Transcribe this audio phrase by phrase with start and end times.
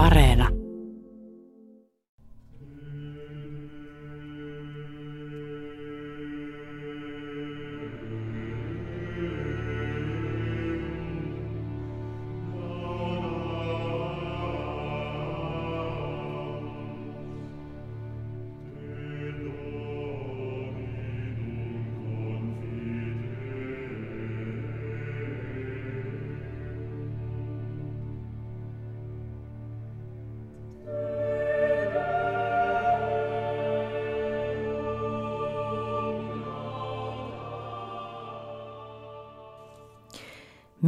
[0.00, 0.59] Areena.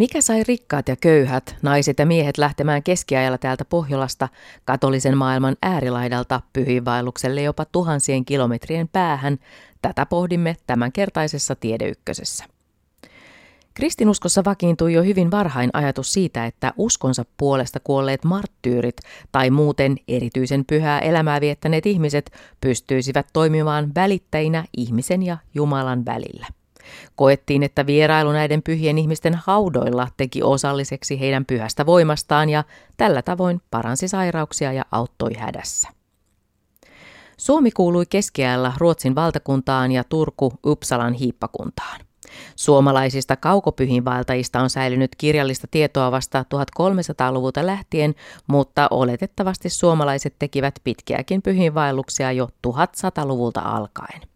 [0.02, 4.28] Mikä sai rikkaat ja köyhät, naiset ja miehet lähtemään keskiajalla täältä Pohjolasta
[4.64, 9.38] katolisen maailman äärilaidalta pyhiinvaellukselle jopa tuhansien kilometrien päähän?
[9.82, 12.44] Tätä pohdimme tämänkertaisessa Tiedeykkösessä.
[13.74, 18.96] Kristinuskossa vakiintui jo hyvin varhain ajatus siitä, että uskonsa puolesta kuolleet marttyyrit
[19.32, 26.46] tai muuten erityisen pyhää elämää viettäneet ihmiset pystyisivät toimimaan välittäjinä ihmisen ja Jumalan välillä.
[27.16, 32.64] Koettiin, että vierailu näiden pyhien ihmisten haudoilla teki osalliseksi heidän pyhästä voimastaan ja
[32.96, 35.88] tällä tavoin paransi sairauksia ja auttoi hädässä.
[37.36, 42.00] Suomi kuului keskiajalla Ruotsin valtakuntaan ja Turku Uppsalan hiippakuntaan.
[42.56, 48.14] Suomalaisista kaukopyhinvaeltajista on säilynyt kirjallista tietoa vasta 1300-luvulta lähtien,
[48.46, 54.31] mutta oletettavasti suomalaiset tekivät pitkiäkin pyhinvaelluksia jo 1100-luvulta alkaen.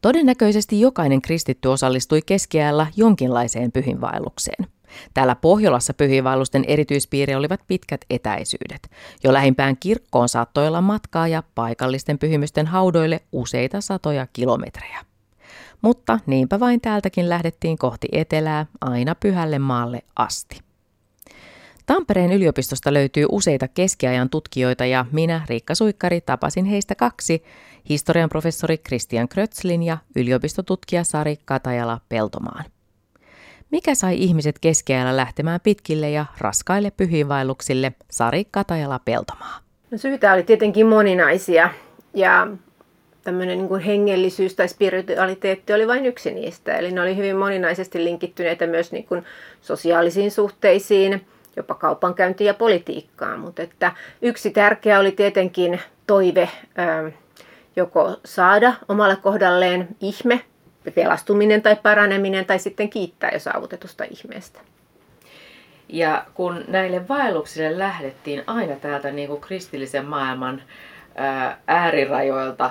[0.00, 4.66] Todennäköisesti jokainen kristitty osallistui keskiajalla jonkinlaiseen pyhinvaellukseen.
[5.14, 8.90] Täällä Pohjolassa pyhinvaellusten erityispiiri olivat pitkät etäisyydet.
[9.24, 15.04] Jo lähimpään kirkkoon saattoi olla matkaa ja paikallisten pyhimysten haudoille useita satoja kilometrejä.
[15.82, 20.69] Mutta niinpä vain täältäkin lähdettiin kohti etelää aina pyhälle maalle asti.
[21.90, 27.42] Tampereen yliopistosta löytyy useita keskiajan tutkijoita ja minä, Riikka Suikkari, tapasin heistä kaksi,
[27.88, 32.64] historian professori Christian Krötslin ja yliopistotutkija Sari Katajala Peltomaan.
[33.70, 39.58] Mikä sai ihmiset keskiajalla lähtemään pitkille ja raskaille pyhiinvaelluksille, Sari Katajala Peltomaa?
[39.90, 41.70] No syitä oli tietenkin moninaisia
[42.14, 42.46] ja
[43.22, 46.76] tämmöinen niin kuin hengellisyys tai spiritualiteetti oli vain yksi niistä.
[46.76, 49.24] Eli ne oli hyvin moninaisesti linkittyneitä myös niin kuin
[49.60, 53.40] sosiaalisiin suhteisiin, jopa kaupankäyntiin ja politiikkaan.
[53.40, 56.48] Mutta että yksi tärkeä oli tietenkin toive
[57.76, 60.44] joko saada omalle kohdalleen ihme,
[60.94, 64.60] pelastuminen tai paraneminen, tai sitten kiittää jo saavutetusta ihmeestä.
[65.88, 70.62] Ja kun näille vaelluksille lähdettiin aina täältä niin kuin kristillisen maailman
[71.66, 72.70] äärirajoilta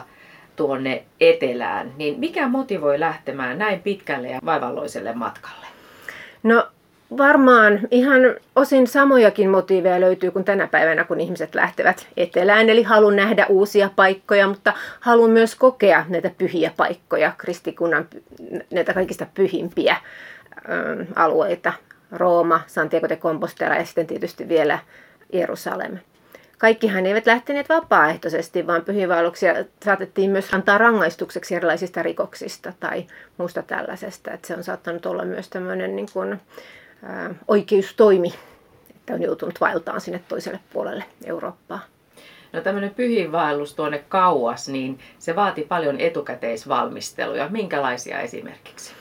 [0.56, 5.66] tuonne etelään, niin mikä motivoi lähtemään näin pitkälle ja vaivalloiselle matkalle?
[6.44, 6.68] No
[7.18, 8.22] Varmaan ihan
[8.56, 12.70] osin samojakin motiiveja löytyy kuin tänä päivänä, kun ihmiset lähtevät etelään.
[12.70, 18.08] Eli haluan nähdä uusia paikkoja, mutta haluan myös kokea näitä pyhiä paikkoja, kristikunnan
[18.74, 19.96] näitä kaikista pyhimpiä
[20.70, 21.74] ö, alueita.
[22.12, 24.80] Rooma, Santiago de Compostela ja sitten tietysti vielä
[25.34, 25.98] Jerusalem.
[26.58, 29.54] Kaikkihan eivät lähteneet vapaaehtoisesti, vaan pyhiinvaelluksia
[29.86, 33.06] saatettiin myös antaa rangaistukseksi erilaisista rikoksista tai
[33.38, 34.32] muusta tällaisesta.
[34.32, 36.42] Että se on saattanut olla myös tämmöinen niin kuin,
[37.48, 38.34] oikeustoimi,
[38.96, 41.80] että on joutunut vaeltaan sinne toiselle puolelle Eurooppaa.
[42.54, 47.48] No tämmöinen pyhiinvaellus tuonne kauas, niin se vaati paljon etukäteisvalmisteluja.
[47.50, 48.94] Minkälaisia esimerkiksi?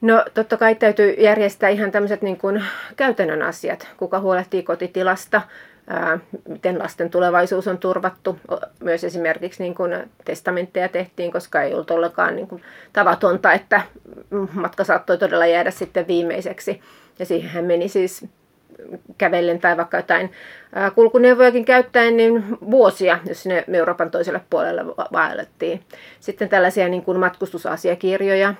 [0.00, 2.64] No totta kai täytyy järjestää ihan tämmöiset niin kuin
[2.96, 3.88] käytännön asiat.
[3.96, 5.42] Kuka huolehtii kotitilasta,
[5.88, 6.18] ää,
[6.48, 8.38] miten lasten tulevaisuus on turvattu.
[8.80, 12.62] Myös esimerkiksi niin kuin testamentteja tehtiin, koska ei ollut ollenkaan niin kuin
[12.92, 13.82] tavatonta, että
[14.52, 16.80] matka saattoi todella jäädä sitten viimeiseksi.
[17.18, 18.26] Ja siihen meni siis
[19.18, 20.32] kävellen tai vaikka jotain
[20.94, 25.80] kulkuneuvojakin käyttäen niin vuosia, jos sinne Euroopan toiselle puolelle vaellettiin.
[26.20, 28.54] Sitten tällaisia niin kuin matkustusasiakirjoja,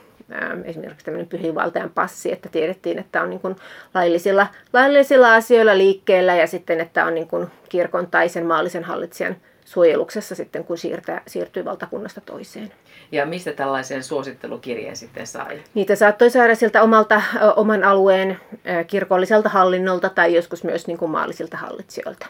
[0.65, 3.57] esimerkiksi tämmöinen pyhiinvaltajan passi, että tiedettiin, että on niin kuin
[3.95, 9.37] laillisilla, laillisilla asioilla liikkeellä ja sitten, että on niin kuin kirkon tai sen maallisen hallitsijan
[9.67, 12.73] suojeluksessa sitten, kun siirtää, siirtyy valtakunnasta toiseen.
[13.13, 15.63] Ja mistä tällaisen suosittelukirjeen sitten sai?
[15.75, 17.23] Niitä saattoi saada sieltä omalta,
[17.57, 18.41] oman alueen
[18.87, 22.27] kirkolliselta hallinnolta tai joskus myös niin kuin maallisilta hallitsijoilta.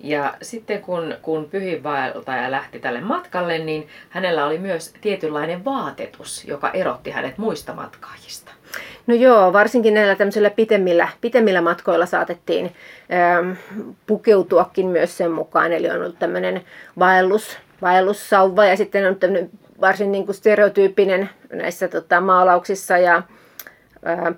[0.00, 6.70] Ja sitten kun, kun pyhinvaeltaja lähti tälle matkalle, niin hänellä oli myös tietynlainen vaatetus, joka
[6.70, 8.52] erotti hänet muista matkaajista.
[9.06, 12.72] No joo, varsinkin näillä tämmöisillä pitemmillä, pitemmillä matkoilla saatettiin
[13.12, 13.50] ähm,
[14.06, 15.72] pukeutuakin myös sen mukaan.
[15.72, 16.62] Eli on ollut tämmöinen
[16.98, 19.50] vaellus, vaellussauva ja sitten on tämmöinen
[19.80, 23.22] varsin niin kuin stereotyyppinen näissä tota, maalauksissa ja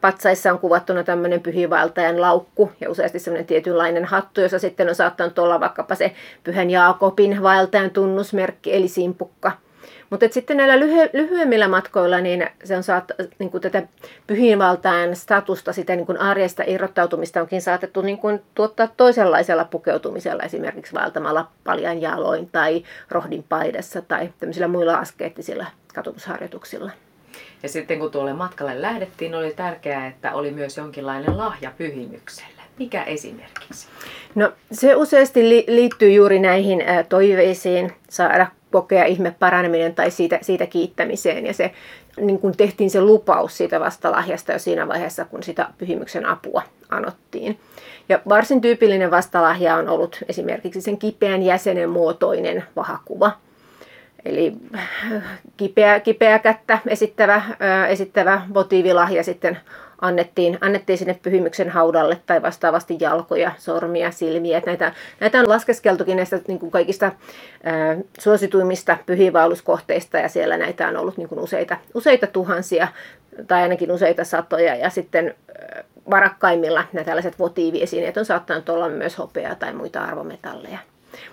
[0.01, 5.39] Patsaissa on kuvattuna tämmöinen pyhivaltajan laukku ja useasti semmoinen tietynlainen hattu, jossa sitten on saattanut
[5.39, 6.13] olla vaikkapa se
[6.45, 9.53] pyhän Jaakobin vaeltajan tunnusmerkki eli simpukka.
[10.11, 13.05] Mutta sitten näillä lyhy- lyhyemmillä matkoilla niin se on saat,
[13.39, 13.83] niin kuin tätä
[14.27, 20.95] pyhiinvaltajan statusta, sitä niin kuin arjesta irrottautumista onkin saatettu niin kuin tuottaa toisenlaisella pukeutumisella, esimerkiksi
[20.95, 26.91] vaeltamalla paljan jaloin tai rohdin paidassa tai tämmöisillä muilla askeettisilla katumusharjoituksilla.
[27.63, 32.63] Ja sitten kun tuolle matkalle lähdettiin, oli tärkeää, että oli myös jonkinlainen lahja pyhimykselle.
[32.79, 33.89] Mikä esimerkiksi?
[34.35, 40.67] No se useasti li- liittyy juuri näihin toiveisiin saada kokea ihme paraneminen tai siitä, siitä
[40.67, 41.47] kiittämiseen.
[41.47, 41.73] Ja se
[42.21, 47.59] niin kun tehtiin se lupaus siitä vastalahjasta jo siinä vaiheessa, kun sitä pyhimyksen apua anottiin.
[48.09, 53.33] Ja varsin tyypillinen vastalahja on ollut esimerkiksi sen kipeän jäsenen muotoinen vahakuva.
[54.25, 54.53] Eli
[55.57, 57.43] kipeä, kipeä kättä esittävä,
[57.89, 59.59] esittävä motiivilahja sitten
[60.03, 64.63] annettiin, annettiin sinne pyhimyksen haudalle tai vastaavasti jalkoja, sormia, silmiä.
[64.67, 67.13] näitä, näitä on laskeskeltukin näistä niin kuin kaikista
[67.65, 72.89] ää, suosituimmista pyhiinvaelluskohteista ja siellä näitä on ollut niin kuin useita, useita tuhansia
[73.47, 75.35] tai ainakin useita satoja ja sitten
[76.11, 80.79] varakkaimmilla nämä tällaiset votiiviesineet on saattanut olla myös hopeaa tai muita arvometalleja.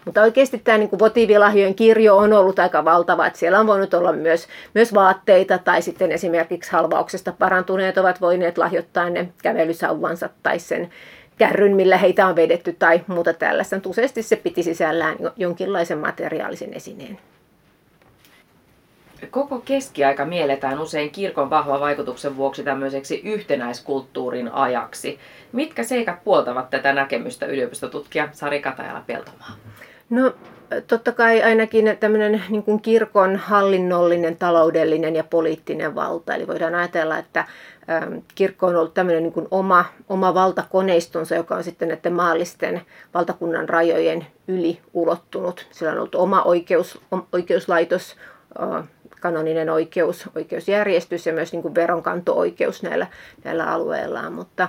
[0.06, 3.94] Mutta oikeasti tämä niin kuin votiivilahjojen kirjo on ollut aika valtava, että siellä on voinut
[3.94, 10.59] olla myös, myös vaatteita tai sitten esimerkiksi halvauksesta parantuneet ovat voineet lahjoittaa ne kävelysauvansa tai
[10.59, 10.89] sen
[11.38, 13.80] kärryn, millä heitä on vedetty tai muuta tällaista.
[13.86, 17.19] Useasti se piti sisällään jonkinlaisen materiaalisen esineen.
[19.31, 25.19] Koko keskiaika mielletään usein kirkon vahvan vaikutuksen vuoksi tämmöiseksi yhtenäiskulttuurin ajaksi.
[25.51, 29.51] Mitkä seikat puoltavat tätä näkemystä yliopistotutkija Sari Katajala-Peltomaa?
[30.09, 30.33] No
[30.88, 36.35] totta kai ainakin tämmöinen niin kuin kirkon hallinnollinen, taloudellinen ja poliittinen valta.
[36.35, 37.45] Eli voidaan ajatella, että
[38.35, 42.81] kirkko on ollut tämmöinen niin kuin oma, oma valtakoneistonsa, joka on sitten näiden maallisten
[43.13, 45.67] valtakunnan rajojen yli ulottunut.
[45.71, 47.01] Sillä on ollut oma oikeus,
[47.31, 48.15] oikeuslaitos,
[49.21, 53.07] kanoninen oikeus, oikeusjärjestys ja myös niin kuin veronkanto-oikeus näillä,
[53.44, 54.33] näillä alueillaan.
[54.33, 54.67] Mutta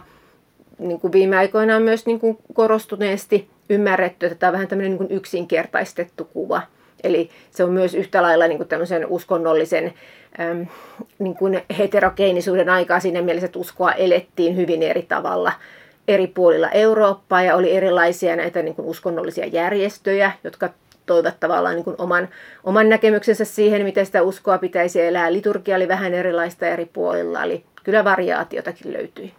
[0.80, 4.90] niin kuin viime aikoina on myös niin kuin korostuneesti ymmärretty, että tämä on vähän tämmöinen
[4.90, 6.62] niin kuin yksinkertaistettu kuva.
[7.04, 9.94] Eli se on myös yhtä lailla niin kuin uskonnollisen
[10.40, 10.66] äm,
[11.18, 15.52] niin kuin heterogeenisuuden aikaa siinä mielessä, että uskoa elettiin hyvin eri tavalla
[16.08, 20.70] eri puolilla Eurooppaa ja oli erilaisia näitä niin kuin uskonnollisia järjestöjä, jotka
[21.06, 22.28] toivat tavallaan niin kuin oman,
[22.64, 25.32] oman näkemyksensä siihen, miten sitä uskoa pitäisi elää.
[25.32, 29.32] Liturgia oli vähän erilaista eri puolilla, eli kyllä variaatiotakin löytyi.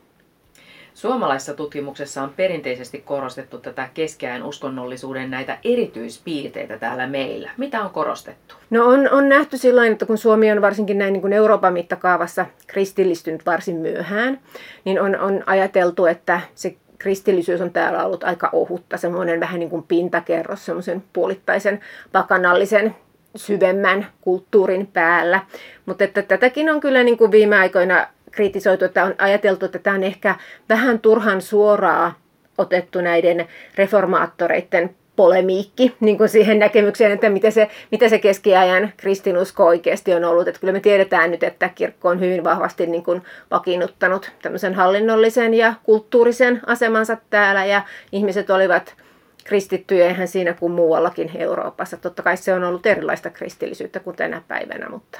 [1.02, 7.52] Suomalaisessa tutkimuksessa on perinteisesti korostettu tätä keskeään uskonnollisuuden näitä erityispiirteitä täällä meillä.
[7.58, 8.56] Mitä on korostettu?
[8.70, 12.46] No on, on nähty sillä että kun Suomi on varsinkin näin niin kuin Euroopan mittakaavassa
[12.68, 14.40] kristillistynyt varsin myöhään,
[14.86, 19.70] niin on, on ajateltu, että se kristillisyys on täällä ollut aika ohutta, semmoinen vähän niin
[19.70, 21.80] kuin pintakerros, semmoisen puolittaisen
[22.12, 22.96] pakanallisen
[23.36, 25.40] syvemmän kulttuurin päällä.
[25.86, 29.96] Mutta että tätäkin on kyllä niin kuin viime aikoina kritisoitu, että on ajateltu, että tämä
[29.96, 30.36] on ehkä
[30.70, 32.14] vähän turhan suoraa
[32.58, 39.66] otettu näiden reformaattoreiden polemiikki niin kuin siihen näkemykseen, että mitä se, mitä se keskiajan kristinusko
[39.66, 40.48] oikeasti on ollut.
[40.48, 45.54] Että kyllä me tiedetään nyt, että kirkko on hyvin vahvasti niin kuin vakiinnuttanut tämmöisen hallinnollisen
[45.54, 47.82] ja kulttuurisen asemansa täällä ja
[48.12, 48.96] ihmiset olivat
[49.44, 51.98] kristittyjä ihan siinä kuin muuallakin Euroopassa.
[51.98, 55.20] Totta kai se on ollut erilaista kristillisyyttä kuin tänä päivänä, mutta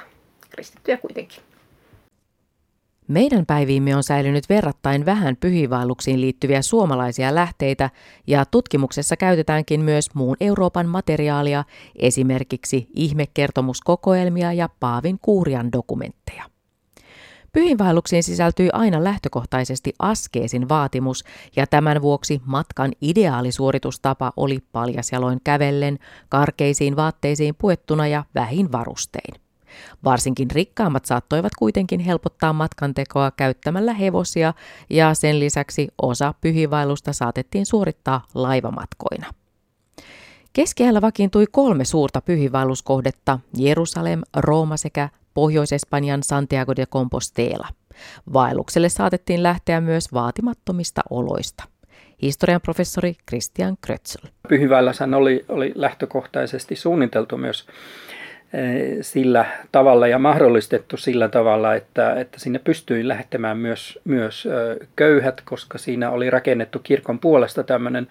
[0.50, 1.51] kristittyjä kuitenkin.
[3.12, 7.90] Meidän päiviimme on säilynyt verrattain vähän pyhivaelluksiin liittyviä suomalaisia lähteitä
[8.26, 11.64] ja tutkimuksessa käytetäänkin myös muun Euroopan materiaalia,
[11.96, 16.44] esimerkiksi ihmekertomuskokoelmia ja Paavin kuurian dokumentteja.
[17.52, 21.24] Pyhinvaelluksiin sisältyi aina lähtökohtaisesti askeesin vaatimus
[21.56, 29.41] ja tämän vuoksi matkan ideaalisuoritustapa oli paljasjaloin kävellen, karkeisiin vaatteisiin puettuna ja vähin varustein.
[30.04, 34.54] Varsinkin rikkaammat saattoivat kuitenkin helpottaa matkantekoa käyttämällä hevosia
[34.90, 39.26] ja sen lisäksi osa pyhivailusta saatettiin suorittaa laivamatkoina.
[40.52, 47.68] Keskiajalla vakiintui kolme suurta pyhivailuskohdetta, Jerusalem, Rooma sekä Pohjois-Espanjan Santiago de Compostela.
[48.32, 51.64] Vaellukselle saatettiin lähteä myös vaatimattomista oloista.
[52.22, 54.26] Historian professori Christian Krötzl.
[54.48, 57.66] Pyhiväilläshän oli, oli lähtökohtaisesti suunniteltu myös
[59.00, 64.48] sillä tavalla ja mahdollistettu sillä tavalla, että, että sinne pystyi lähettämään myös, myös
[64.96, 68.08] köyhät, koska siinä oli rakennettu kirkon puolesta tämmöinen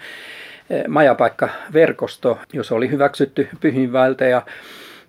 [0.88, 4.42] majapaikkaverkosto, jos oli hyväksytty pyhinväiltä ja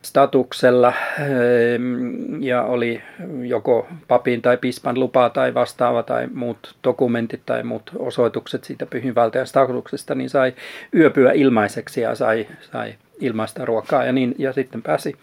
[0.03, 3.03] statuksella ehm, ja oli
[3.43, 9.47] joko papin tai pispan lupa tai vastaava tai muut dokumentit tai muut osoitukset siitä pyhinvaltajan
[9.47, 10.55] statuksesta, niin sai
[10.95, 15.17] yöpyä ilmaiseksi ja sai, sai ilmaista ruokaa ja, niin, ja sitten pääsi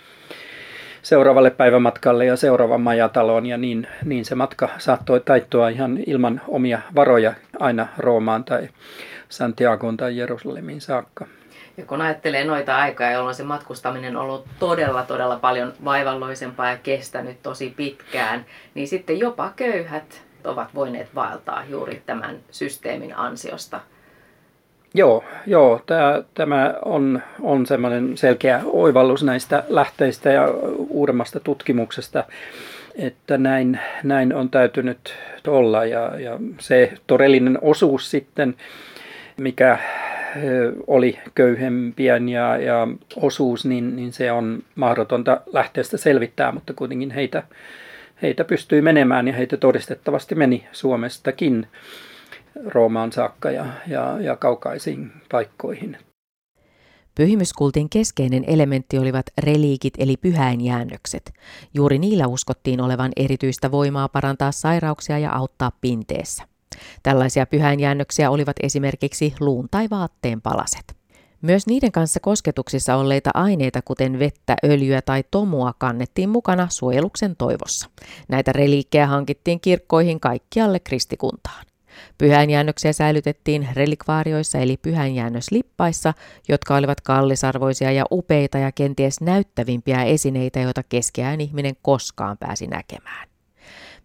[1.01, 6.81] seuraavalle päivämatkalle ja seuraavan majataloon ja niin, niin se matka saattoi taittua ihan ilman omia
[6.95, 8.69] varoja aina Roomaan tai
[9.29, 11.27] Santiagoon tai Jerusalemiin saakka.
[11.79, 16.77] Ja kun ajattelee noita aikoja, jolloin se matkustaminen on ollut todella, todella paljon vaivalloisempaa ja
[16.77, 18.45] kestänyt tosi pitkään,
[18.75, 23.79] niin sitten jopa köyhät ovat voineet vaeltaa juuri tämän systeemin ansiosta.
[24.93, 32.23] Joo, joo tämä, tämä on, on semmoinen selkeä oivallus näistä lähteistä ja uudemmasta tutkimuksesta,
[32.95, 35.13] että näin, näin on täytynyt
[35.47, 38.55] olla ja, ja se todellinen osuus sitten,
[39.37, 39.77] mikä
[40.87, 47.11] oli köyhempien ja, ja osuus, niin, niin se on mahdotonta lähteä sitä selvittää, mutta kuitenkin
[47.11, 47.43] heitä,
[48.21, 51.67] heitä pystyi menemään ja heitä todistettavasti meni Suomestakin
[52.65, 55.97] Roomaan saakka ja, ja, ja kaukaisiin paikkoihin.
[57.15, 61.33] Pyhimyskultin keskeinen elementti olivat reliikit eli pyhäinjäännökset.
[61.73, 66.43] Juuri niillä uskottiin olevan erityistä voimaa parantaa sairauksia ja auttaa pinteessä.
[67.03, 70.99] Tällaisia pyhäinjäännöksiä olivat esimerkiksi luun tai vaatteen palaset.
[71.41, 77.89] Myös niiden kanssa kosketuksissa olleita aineita, kuten vettä, öljyä tai tomua, kannettiin mukana suojeluksen toivossa.
[78.27, 81.65] Näitä reliikkejä hankittiin kirkkoihin kaikkialle kristikuntaan.
[82.17, 86.13] Pyhäinjäännöksiä säilytettiin relikvaarioissa eli pyhäinjäännöslippaissa,
[86.49, 93.28] jotka olivat kallisarvoisia ja upeita ja kenties näyttävimpiä esineitä, joita keskeään ihminen koskaan pääsi näkemään.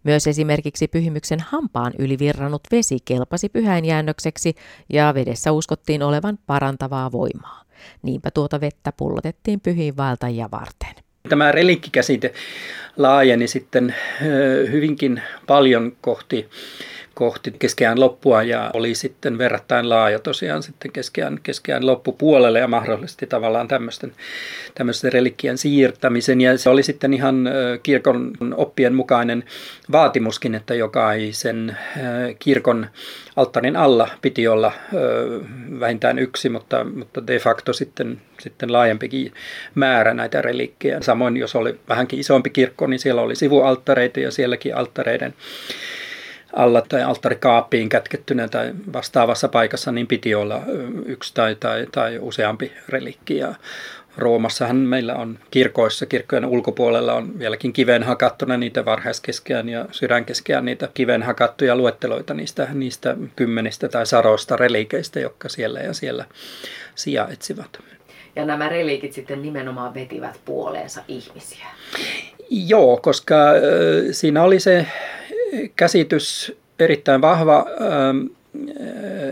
[0.05, 4.55] Myös esimerkiksi pyhimyksen hampaan ylivirrannut vesi kelpasi pyhäinjäännökseksi
[4.93, 7.63] ja vedessä uskottiin olevan parantavaa voimaa.
[8.01, 10.95] Niinpä tuota vettä pullotettiin pyhiin vaeltajia varten.
[11.29, 12.33] Tämä relikkikäsite
[12.97, 13.95] laajeni sitten
[14.71, 16.49] hyvinkin paljon kohti
[17.15, 23.27] kohti keskeään loppua ja oli sitten verrattain laaja tosiaan sitten keskeään, keskeään loppupuolelle ja mahdollisesti
[23.27, 24.11] tavallaan tämmöisten,
[24.75, 26.41] tämmöisten relikkien siirtämisen.
[26.41, 27.49] Ja se oli sitten ihan
[27.83, 29.43] kirkon oppien mukainen
[29.91, 31.77] vaatimuskin, että jokaisen
[32.39, 32.87] kirkon
[33.35, 34.71] alttarin alla piti olla
[35.79, 39.33] vähintään yksi, mutta, mutta de facto sitten, sitten laajempikin
[39.75, 41.01] määrä näitä relikkejä.
[41.01, 45.33] Samoin jos oli vähänkin isompi kirkko, niin siellä oli sivualttareita ja sielläkin alttareiden
[46.55, 50.61] alla tai alttarikaappiin kätkettynä tai vastaavassa paikassa, niin piti olla
[51.05, 53.37] yksi tai, tai, tai useampi relikki.
[53.37, 53.55] Ja
[54.17, 60.89] Roomassahan meillä on kirkoissa, kirkkojen ulkopuolella on vieläkin kiven hakattuna niitä varhaiskeskeään ja sydänkeskeään niitä
[60.93, 66.25] kiven hakattuja luetteloita niistä, niistä kymmenistä tai saroista relikeistä, jotka siellä ja siellä
[66.95, 67.79] sija etsivät.
[68.35, 71.65] Ja nämä reliikit sitten nimenomaan vetivät puoleensa ihmisiä.
[72.49, 73.35] Joo, koska
[74.11, 74.85] siinä oli se
[75.75, 77.65] käsitys erittäin vahva,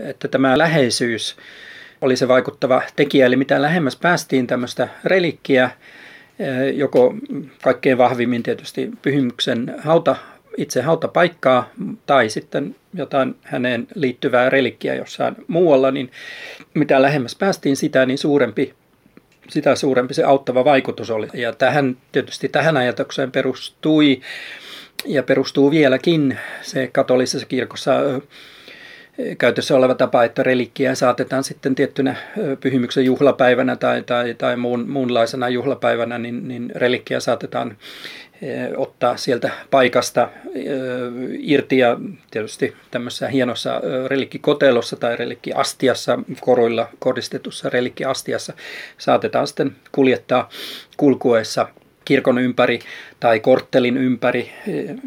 [0.04, 1.36] että tämä läheisyys
[2.00, 3.26] oli se vaikuttava tekijä.
[3.26, 5.70] Eli mitä lähemmäs päästiin tämmöistä relikkiä,
[6.74, 7.14] joko
[7.62, 10.16] kaikkein vahvimmin tietysti pyhimyksen hauta,
[10.56, 11.70] itse hautapaikkaa
[12.06, 16.10] tai sitten jotain häneen liittyvää relikkiä jossain muualla, niin
[16.74, 18.74] mitä lähemmäs päästiin sitä, niin suurempi
[19.48, 21.28] sitä suurempi se auttava vaikutus oli.
[21.34, 24.20] Ja tähän, tietysti tähän ajatukseen perustui
[25.04, 27.92] ja perustuu vieläkin se katolisessa kirkossa
[29.38, 32.16] käytössä oleva tapa, että relikkiä saatetaan sitten tiettynä
[32.60, 37.76] pyhimyksen juhlapäivänä tai, tai, tai muun, muunlaisena juhlapäivänä, niin, niin relikkiä saatetaan
[38.76, 40.28] ottaa sieltä paikasta
[41.38, 41.96] irti ja
[42.30, 48.52] tietysti tämmöisessä hienossa relikkikotelossa tai relikkiastiassa, koroilla koristetussa relikkiastiassa
[48.98, 50.48] saatetaan sitten kuljettaa
[50.96, 51.68] kulkuessa–
[52.04, 52.78] kirkon ympäri
[53.20, 54.52] tai korttelin ympäri,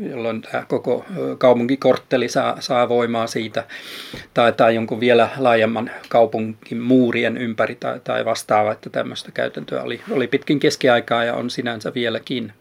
[0.09, 1.05] jolloin tämä koko
[1.37, 3.63] kaupunkikortteli saa, saa voimaa siitä,
[4.33, 10.01] tai, tai jonkun vielä laajemman kaupunkin muurien ympäri tai, tai vastaava, että tämmöistä käytäntöä oli,
[10.11, 12.53] oli pitkin keskiaikaa ja on sinänsä vieläkin.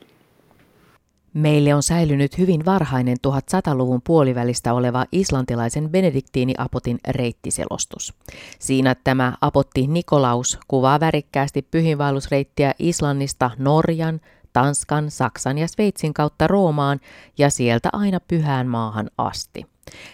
[1.36, 8.14] Meille on säilynyt hyvin varhainen 1100-luvun puolivälistä oleva islantilaisen benediktiini-apotin reittiselostus.
[8.58, 14.20] Siinä tämä apotti Nikolaus kuvaa värikkäästi pyhinvaellusreittiä Islannista Norjan,
[14.52, 17.00] Tanskan, Saksan ja Sveitsin kautta Roomaan
[17.38, 19.66] ja sieltä aina pyhään maahan asti.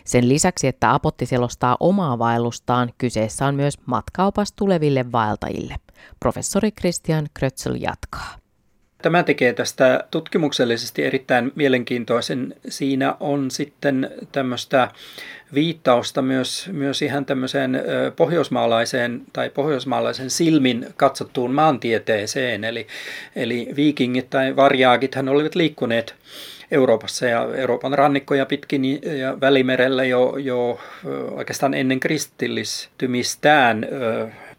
[0.05, 5.77] Sen lisäksi, että apotti selostaa omaa vaellustaan, kyseessä on myös matkaupas tuleville vaeltajille.
[6.21, 8.42] Professori Christian Krötzl jatkaa.
[9.03, 12.55] Tämä tekee tästä tutkimuksellisesti erittäin mielenkiintoisen.
[12.69, 14.89] Siinä on sitten tämmöistä
[15.55, 17.83] viittausta myös, myös ihan tämmöiseen
[18.17, 22.65] pohjoismaalaiseen tai pohjoismaalaisen silmin katsottuun maantieteeseen.
[22.65, 22.87] Eli,
[23.37, 26.15] eli viikingit tai varjaakithan olivat liikkuneet
[26.71, 28.85] Euroopassa ja Euroopan rannikkoja pitkin
[29.19, 30.81] ja Välimerellä jo, jo
[31.31, 33.87] oikeastaan ennen kristillistymistään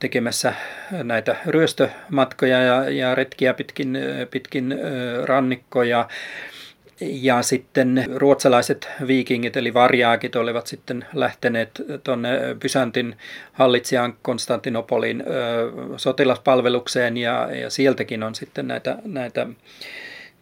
[0.03, 0.53] tekemässä
[0.91, 3.98] näitä ryöstömatkoja ja, ja retkiä pitkin,
[4.31, 4.75] pitkin
[5.24, 6.07] rannikkoja.
[7.01, 12.29] Ja sitten ruotsalaiset viikingit eli varjaakit olivat sitten lähteneet tuonne
[12.60, 13.17] Byzantin
[13.53, 15.24] hallitsijan Konstantinopolin
[15.98, 19.48] sotilaspalvelukseen ja, ja sieltäkin on sitten näitä, näitä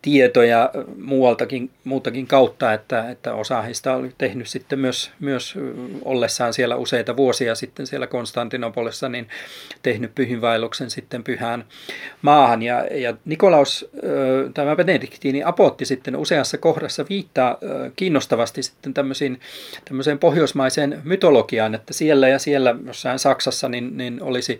[0.01, 5.55] tietoja muualtakin, muutakin kautta, että, että osa heistä oli tehnyt sitten myös, myös
[6.05, 9.27] ollessaan siellä useita vuosia sitten siellä Konstantinopolissa, niin
[9.81, 11.65] tehnyt pyhinvaelluksen sitten pyhään
[12.21, 12.61] maahan.
[12.63, 13.89] Ja, ja Nikolaus,
[14.53, 17.57] tämä Benediktiini apotti sitten useassa kohdassa viittaa
[17.95, 19.39] kiinnostavasti sitten tämmöisiin,
[19.85, 24.59] tämmöiseen pohjoismaiseen mytologiaan, että siellä ja siellä jossain Saksassa niin, niin olisi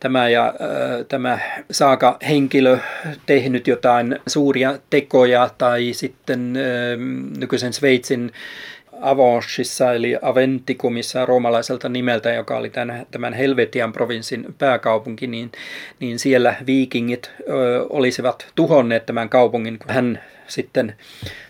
[0.00, 0.54] tämä ja
[1.08, 1.38] tämä
[1.70, 2.78] saaka henkilö
[3.26, 6.54] tehnyt jotain suuria tekoja tai sitten
[7.38, 8.32] nykyisen Sveitsin
[9.00, 15.52] Avanchissa eli Aventikumissa roomalaiselta nimeltä, joka oli tämän, tämän Helvetian provinssin pääkaupunki, niin,
[16.00, 20.94] niin siellä viikingit ö, olisivat tuhonneet tämän kaupungin, kun hän sitten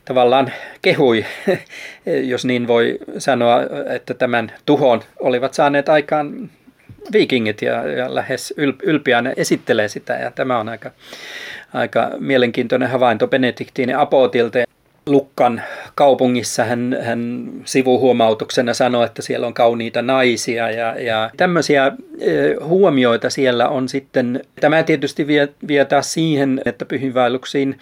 [0.04, 1.24] tavallaan kehui,
[2.32, 3.60] jos niin voi sanoa,
[3.94, 6.50] että tämän tuhon olivat saaneet aikaan
[7.12, 10.90] viikingit ja, ja lähes ylpeänä esittelee sitä ja tämä on aika,
[11.72, 14.58] aika mielenkiintoinen havainto Benediktiini Apotilta.
[15.06, 15.62] Lukkan
[15.94, 21.92] kaupungissa hän, hän sivuhuomautuksena sanoi, että siellä on kauniita naisia ja, ja tämmöisiä
[22.64, 24.42] huomioita siellä on sitten.
[24.60, 27.78] Tämä tietysti vie, vie taas siihen, että pyhinvaelluksiin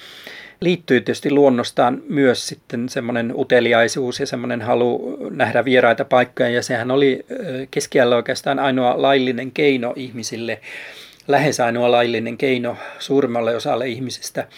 [0.60, 6.90] liittyy tietysti luonnostaan myös sitten semmoinen uteliaisuus ja semmoinen halu nähdä vieraita paikkoja ja sehän
[6.90, 7.26] oli
[7.70, 10.60] keskiällä oikeastaan ainoa laillinen keino ihmisille,
[11.28, 14.48] lähes ainoa laillinen keino suurimmalle osalle ihmisistä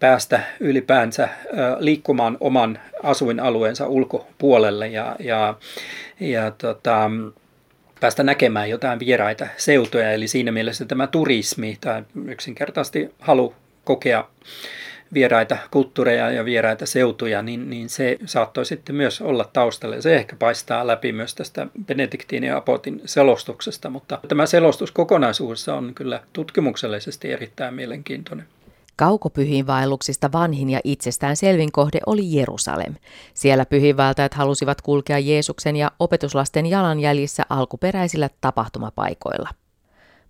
[0.00, 1.28] päästä ylipäänsä
[1.78, 5.54] liikkumaan oman asuinalueensa ulkopuolelle ja, ja,
[6.20, 7.10] ja tota,
[8.00, 10.12] päästä näkemään jotain vieraita seutuja.
[10.12, 14.28] Eli siinä mielessä tämä turismi tai yksinkertaisesti halu kokea
[15.14, 20.00] vieraita kulttuureja ja vieraita seutuja, niin, niin se saattoi sitten myös olla taustalla.
[20.00, 25.92] Se ehkä paistaa läpi myös tästä Benediktiin ja Apotin selostuksesta, mutta tämä selostus kokonaisuudessa on
[25.94, 28.46] kyllä tutkimuksellisesti erittäin mielenkiintoinen.
[28.96, 32.94] Kaukopyhiinvaelluksista vanhin ja itsestään selvin kohde oli Jerusalem.
[33.34, 39.48] Siellä pyhiinvaeltajat halusivat kulkea Jeesuksen ja opetuslasten jalanjäljissä alkuperäisillä tapahtumapaikoilla.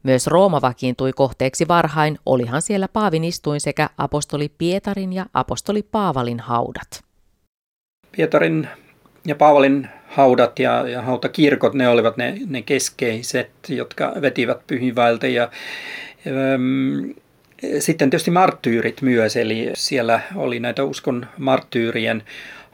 [0.04, 6.40] Myös Rooma vakiintui kohteeksi varhain, olihan siellä Paavin istuin sekä apostoli Pietarin ja apostoli Paavalin
[6.40, 7.04] haudat.
[8.16, 8.68] Pietarin
[9.26, 15.26] ja Paavalin haudat ja, ja hautakirkot, ne olivat ne, ne keskeiset, jotka vetivät pyhinväiltä.
[15.26, 15.50] Ja,
[16.26, 17.10] ähm,
[17.78, 22.22] sitten tietysti marttyyrit myös, eli siellä oli näitä uskon marttyyrien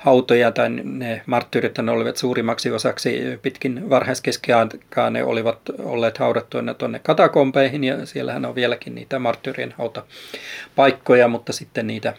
[0.01, 7.85] hautoja, tai ne marttyyrit olivat suurimmaksi osaksi pitkin varhaiskeskiaikaa, ne olivat olleet haudattuina tuonne katakompeihin,
[7.85, 12.15] ja siellähän on vieläkin niitä marttyyrien hautapaikkoja, mutta sitten niitä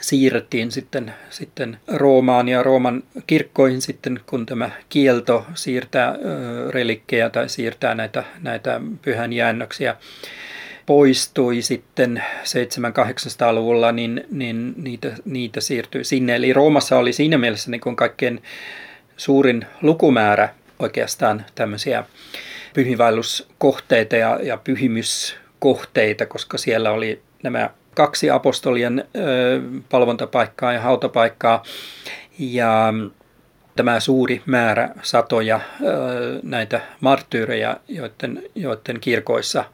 [0.00, 6.14] siirrettiin sitten, sitten Roomaan ja Rooman kirkkoihin sitten, kun tämä kielto siirtää
[6.70, 9.96] relikkejä tai siirtää näitä, näitä pyhän jäännöksiä
[10.90, 16.36] poistui sitten 700-800-luvulla, niin, niin niitä, niitä siirtyi sinne.
[16.36, 18.42] Eli Roomassa oli siinä mielessä niin kuin kaikkein
[19.16, 20.48] suurin lukumäärä
[20.78, 22.04] oikeastaan tämmöisiä
[22.74, 31.62] pyhiinvaelluskohteita ja, ja pyhimyskohteita, koska siellä oli nämä kaksi apostolien ö, palvontapaikkaa ja hautapaikkaa
[32.38, 32.94] ja
[33.76, 39.64] tämä suuri määrä satoja ö, näitä marttyyrejä, joiden, joiden kirkoissa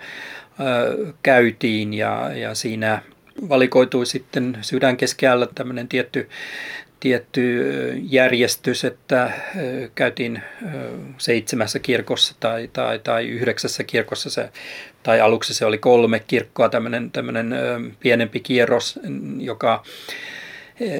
[1.22, 3.02] käytiin ja, ja siinä
[3.48, 6.28] valikoitui sitten sydänkeskeällä tämmöinen tietty,
[7.00, 7.62] tietty
[8.02, 9.30] järjestys, että
[9.94, 10.42] käytiin
[11.18, 14.50] seitsemässä kirkossa tai, tai, tai yhdeksässä kirkossa se,
[15.02, 17.54] tai aluksi se oli kolme kirkkoa, tämmöinen, tämmöinen
[18.00, 19.00] pienempi kierros,
[19.38, 19.82] joka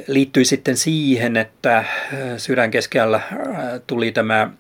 [0.07, 1.85] liittyi sitten siihen, että
[2.37, 3.21] sydänkeskeällä
[3.87, 4.51] tuli tämä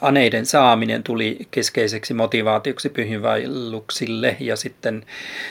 [0.00, 5.06] aneiden saaminen tuli keskeiseksi motivaatioksi pyhinvaelluksille ja sitten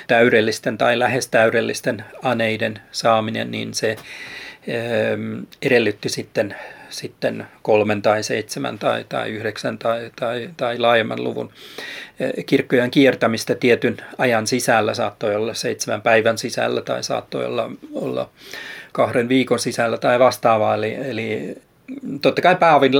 [0.07, 3.95] täydellisten tai lähes täydellisten aneiden saaminen, niin se
[4.69, 6.55] ähm, edellytti sitten
[6.89, 11.51] sitten kolmen tai seitsemän tai, tai yhdeksän tai, tai, tai laajemman luvun
[12.45, 18.29] kirkkojen kiertämistä tietyn ajan sisällä, saattoi olla seitsemän päivän sisällä tai saattoi olla, olla
[18.91, 20.75] kahden viikon sisällä tai vastaavaa.
[20.75, 21.55] Eli, eli
[22.21, 22.97] totta kai Paavin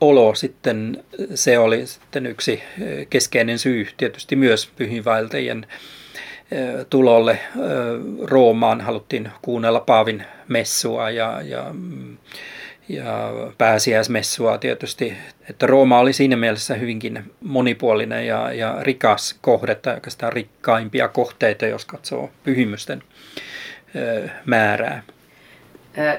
[0.00, 1.04] läsnäolo sitten,
[1.34, 2.62] se oli sitten yksi
[3.10, 5.66] keskeinen syy tietysti myös pyhinvaeltajien
[6.90, 7.38] tulolle
[8.22, 8.80] Roomaan.
[8.80, 11.74] Haluttiin kuunnella Paavin messua ja, ja,
[12.88, 15.14] ja pääsiäismessua tietysti.
[15.50, 21.66] Että Rooma oli siinä mielessä hyvinkin monipuolinen ja, ja rikas kohde, tai oikeastaan rikkaimpia kohteita,
[21.66, 23.02] jos katsoo pyhimysten
[24.44, 25.02] määrää.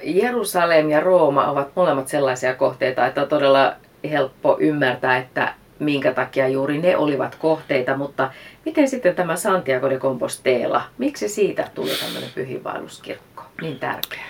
[0.04, 3.76] Jerusalem ja Rooma ovat molemmat sellaisia kohteita, että on todella
[4.10, 8.32] helppo ymmärtää, että minkä takia juuri ne olivat kohteita, mutta
[8.66, 14.24] miten sitten tämä Santiago de Compostela, miksi siitä tuli tämmöinen pyhiinvaelluskirkko niin tärkeä?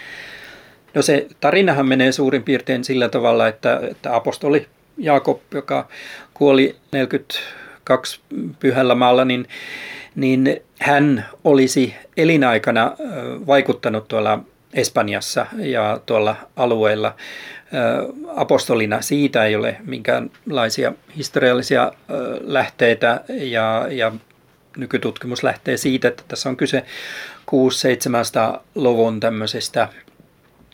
[0.94, 5.88] No se tarinahan menee suurin piirtein sillä tavalla, että, että apostoli Jaakob, joka
[6.34, 8.20] kuoli 42
[8.60, 9.48] pyhällä maalla, niin,
[10.16, 12.96] niin hän olisi elinaikana
[13.48, 14.40] vaikuttanut tuolla
[14.73, 17.15] Espanjassa ja tuolla alueella
[18.36, 19.01] apostolina.
[19.01, 21.91] Siitä ei ole minkäänlaisia historiallisia
[22.41, 24.12] lähteitä ja, ja
[24.77, 26.84] nykytutkimus lähtee siitä, että tässä on kyse
[27.51, 29.88] 6-700-luvun tämmöisestä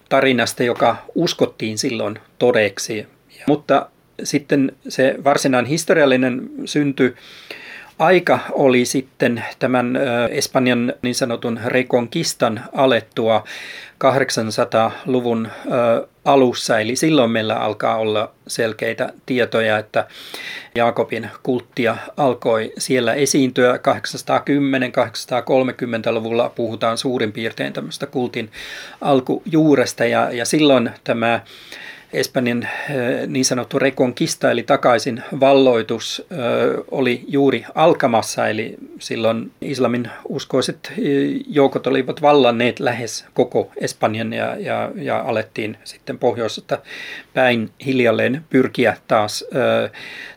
[0.09, 3.07] tarinasta, joka uskottiin silloin todeksi.
[3.47, 3.89] Mutta
[4.23, 7.15] sitten se varsinainen historiallinen synty
[7.99, 9.97] aika oli sitten tämän
[10.29, 13.43] Espanjan niin sanotun Reconquistan alettua
[14.03, 15.47] 800-luvun
[16.25, 20.07] alussa, eli silloin meillä alkaa olla selkeitä tietoja, että
[20.75, 23.75] Jaakobin kulttia alkoi siellä esiintyä.
[23.75, 28.51] 810-830-luvulla puhutaan suurin piirtein tämmöistä kultin
[29.01, 30.05] alkujuuresta.
[30.05, 31.41] Ja, ja silloin tämä
[32.13, 36.37] Espanjan eh, niin sanottu rekonkista eli takaisin valloitus eh,
[36.91, 44.55] oli juuri alkamassa, eli silloin islamin uskoiset eh, joukot olivat vallanneet lähes koko Espanjan ja,
[44.55, 46.77] ja, ja alettiin sitten pohjoisesta
[47.33, 49.45] päin hiljalleen pyrkiä taas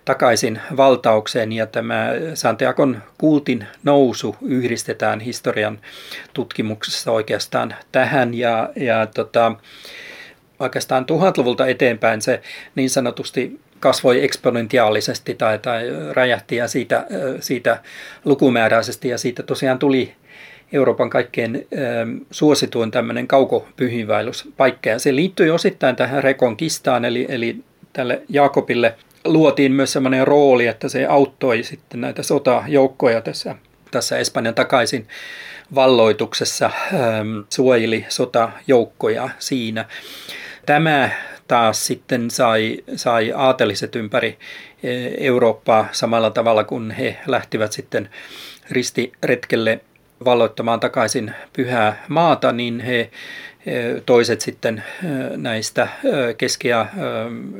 [0.04, 1.52] takaisin valtaukseen.
[1.52, 5.78] Ja tämä Santiagon kultin nousu yhdistetään historian
[6.32, 8.34] tutkimuksessa oikeastaan tähän.
[8.34, 9.52] Ja, ja tota,
[10.60, 12.40] oikeastaan tuhatluvulta eteenpäin se
[12.74, 17.06] niin sanotusti kasvoi eksponentiaalisesti tai, tai räjähti ja siitä,
[17.40, 17.82] siitä
[18.24, 20.12] lukumääräisesti ja siitä tosiaan tuli
[20.72, 21.66] Euroopan kaikkein
[22.30, 24.90] suosituin tämmöinen kaukopyhinvaelluspaikka.
[24.90, 27.56] Ja se liittyy osittain tähän rekonkistaan, eli, eli
[27.92, 33.54] tälle Jaakobille luotiin myös semmoinen rooli, että se auttoi sitten näitä sotajoukkoja tässä,
[33.90, 35.06] tässä Espanjan takaisin
[35.74, 36.70] valloituksessa,
[37.48, 39.84] suojeli sotajoukkoja siinä.
[40.66, 41.11] Tämä
[41.48, 44.38] taas sitten sai, sai aateliset ympäri
[44.83, 48.11] e, Eurooppaa samalla tavalla, kun he lähtivät sitten
[48.70, 49.81] ristiretkelle
[50.24, 53.11] valloittamaan takaisin pyhää maata, niin he e,
[54.07, 55.88] toiset sitten e, näistä
[56.38, 56.87] Keski- ja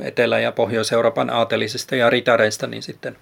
[0.03, 3.17] Etelä- ja Pohjois-Euroopan aatelisista ja ritareista, niin sitten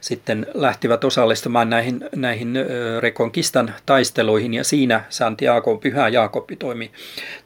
[0.00, 2.54] sitten lähtivät osallistumaan näihin, näihin
[3.00, 4.54] Rekonkistan taisteluihin.
[4.54, 6.90] Ja siinä Santiago, Pyhä Jaakobi toimi,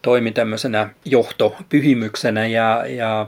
[0.02, 2.46] toimi tämmöisenä johtopyhimyksenä.
[2.46, 3.26] Ja, ja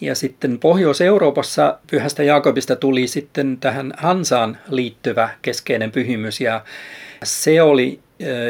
[0.00, 6.40] ja sitten Pohjois-Euroopassa Pyhästä Jaakobista tuli sitten tähän Hansaan liittyvä keskeinen pyhimys.
[6.40, 6.64] Ja
[7.24, 8.00] se oli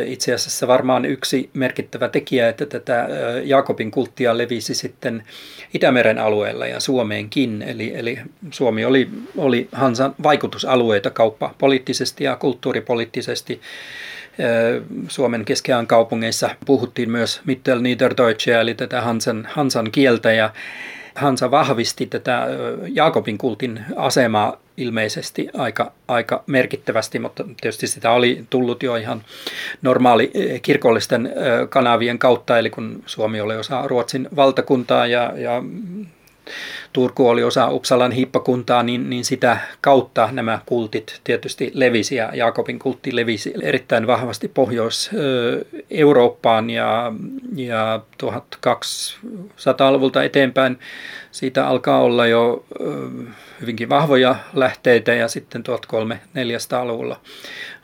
[0.07, 3.09] itse asiassa varmaan yksi merkittävä tekijä, että tätä
[3.45, 5.23] Jaakobin kulttia levisi sitten
[5.75, 7.63] Itämeren alueella ja Suomeenkin.
[7.63, 8.19] Eli, eli
[8.51, 13.61] Suomi oli, oli Hansan vaikutusalueita kauppa poliittisesti ja kulttuuripoliittisesti.
[15.09, 20.51] Suomen keskeään kaupungeissa puhuttiin myös Mittelniederdeutsche eli tätä Hansan, Hansan kieltä ja
[21.14, 22.46] Hansa vahvisti tätä
[22.88, 29.22] Jaakobin kultin asemaa ilmeisesti aika, aika merkittävästi, mutta tietysti sitä oli tullut jo ihan
[29.83, 31.33] normaali kirkollisten
[31.68, 35.62] kanavien kautta, eli kun Suomi oli osa Ruotsin valtakuntaa ja, ja
[36.93, 42.79] Turku oli osa Uppsalan hiippakuntaa, niin, niin sitä kautta nämä kultit tietysti levisi ja Jaakobin
[42.79, 47.13] kultti levisi erittäin vahvasti Pohjois-Eurooppaan ja,
[47.57, 50.79] ja 1200-luvulta eteenpäin.
[51.31, 52.65] Siitä alkaa olla jo
[53.61, 57.21] hyvinkin vahvoja lähteitä ja sitten 1300-400-luvulla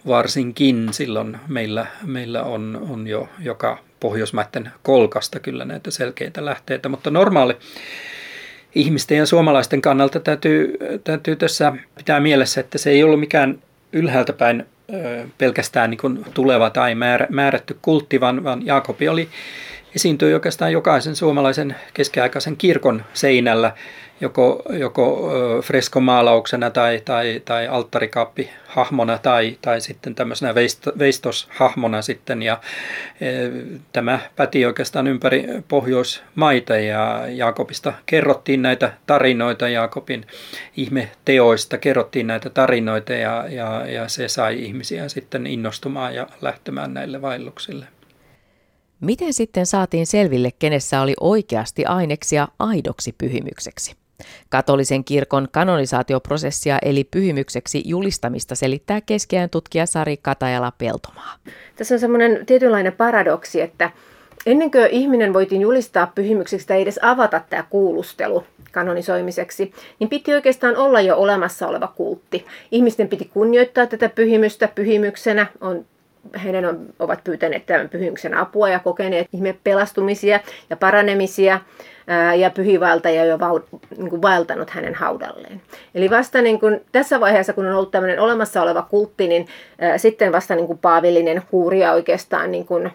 [0.07, 7.11] varsinkin silloin meillä, meillä on, on jo joka Pohjoismaiden kolkasta kyllä näitä selkeitä lähteitä, mutta
[7.11, 7.57] normaali
[8.75, 13.59] ihmisten ja suomalaisten kannalta täytyy, täytyy tässä pitää mielessä, että se ei ollut mikään
[13.93, 14.67] ylhäältä päin
[15.39, 19.29] pelkästään niin kuin tuleva tai määrä, määrätty kultti, vaan, vaan Jaakobi oli
[19.97, 23.73] esiintyy oikeastaan jokaisen suomalaisen keskiaikaisen kirkon seinällä
[24.21, 25.31] joko, joko
[25.63, 30.55] freskomaalauksena tai, tai, tai alttarikaappi hahmona tai, tai sitten tämmöisenä
[30.99, 32.43] veistoshahmona sitten.
[32.43, 32.61] Ja
[33.21, 33.27] e,
[33.93, 40.27] tämä päti oikeastaan ympäri Pohjoismaita ja Jaakobista kerrottiin näitä tarinoita, Jaakobin
[40.77, 47.23] ihmeteoista kerrottiin näitä tarinoita ja, ja, ja se sai ihmisiä sitten innostumaan ja lähtemään näille
[47.23, 47.87] vaelluksille.
[49.01, 54.00] Miten sitten saatiin selville, kenessä oli oikeasti aineksia aidoksi pyhimykseksi?
[54.49, 61.37] Katolisen kirkon kanonisaatioprosessia eli pyhimykseksi julistamista selittää keskiään tutkija Sari Katajala-Peltomaa.
[61.77, 63.91] Tässä on semmoinen tietynlainen paradoksi, että
[64.47, 70.77] ennen kuin ihminen voitiin julistaa pyhimykseksi tai edes avata tämä kuulustelu kanonisoimiseksi, niin piti oikeastaan
[70.77, 72.47] olla jo olemassa oleva kultti.
[72.71, 75.85] Ihmisten piti kunnioittaa tätä pyhimystä pyhimyksenä, on
[76.45, 81.61] heidän on, ovat pyytäneet tämän pyhimyksen apua ja kokeneet ihme pelastumisia ja paranemisia
[82.37, 83.61] ja pyhivaltaja jo vau,
[83.97, 85.63] niin kuin vaeltanut hänen haudalleen.
[85.95, 89.47] Eli vasta niin kuin, tässä vaiheessa, kun on ollut tämmöinen olemassa oleva kultti, niin
[89.79, 92.91] ää, sitten vasta niin kuin paavillinen kuuria oikeastaan niin kuin,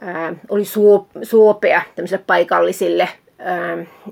[0.00, 1.82] ää, oli suo, suopea
[2.26, 3.27] paikallisille ää,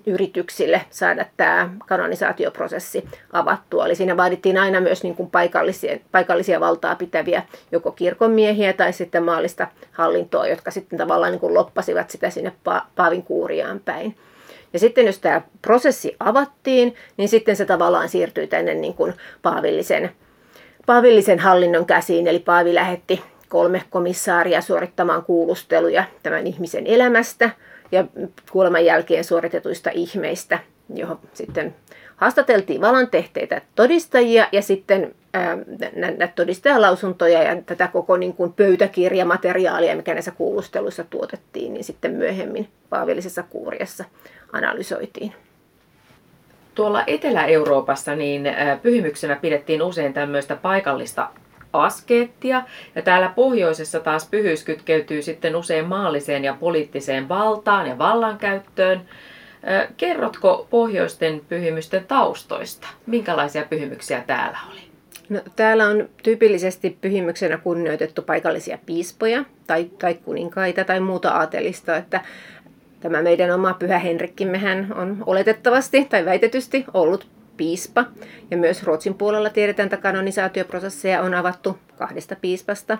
[0.07, 3.87] yrityksille saada tämä kanonisaatioprosessi avattua.
[3.87, 9.23] Eli siinä vaadittiin aina myös niin kuin paikallisia, paikallisia valtaa pitäviä joko kirkonmiehiä tai sitten
[9.23, 12.53] maallista hallintoa, jotka sitten tavallaan niin kuin loppasivat sitä sinne
[12.97, 14.17] Paavin kuuriaan päin.
[14.73, 20.11] Ja sitten jos tämä prosessi avattiin, niin sitten se tavallaan siirtyi tänne niin kuin paavillisen,
[20.87, 22.27] paavillisen hallinnon käsiin.
[22.27, 27.51] Eli Paavi lähetti kolme komissaaria suorittamaan kuulusteluja tämän ihmisen elämästä–
[27.93, 28.05] ja
[28.51, 30.59] kuoleman jälkeen suoritetuista ihmeistä,
[30.95, 31.75] johon sitten
[32.17, 35.15] haastateltiin valantehteitä todistajia ja sitten
[35.97, 42.69] näitä todistajalausuntoja ja tätä koko niin kuin pöytäkirjamateriaalia, mikä näissä kuulusteluissa tuotettiin, niin sitten myöhemmin
[42.91, 44.05] paavillisessa kuuriassa
[44.53, 45.33] analysoitiin.
[46.75, 48.43] Tuolla Etelä-Euroopassa niin
[48.83, 51.29] pyhimyksenä pidettiin usein tämmöistä paikallista
[51.79, 52.63] askeettia.
[52.95, 59.01] Ja täällä pohjoisessa taas pyhyys kytkeytyy sitten usein maalliseen ja poliittiseen valtaan ja vallankäyttöön.
[59.97, 62.89] Kerrotko pohjoisten pyhimysten taustoista?
[63.07, 64.81] Minkälaisia pyhimyksiä täällä oli?
[65.29, 72.21] No, täällä on tyypillisesti pyhimyksenä kunnioitettu paikallisia piispoja tai, tai kuninkaita tai muuta aatelista, että
[73.01, 78.05] tämä meidän oma pyhä Henrikkimmehän on oletettavasti tai väitetysti ollut piispa.
[78.51, 82.99] Ja myös Ruotsin puolella tiedetään, että kanonisaatioprosesseja on avattu kahdesta piispasta,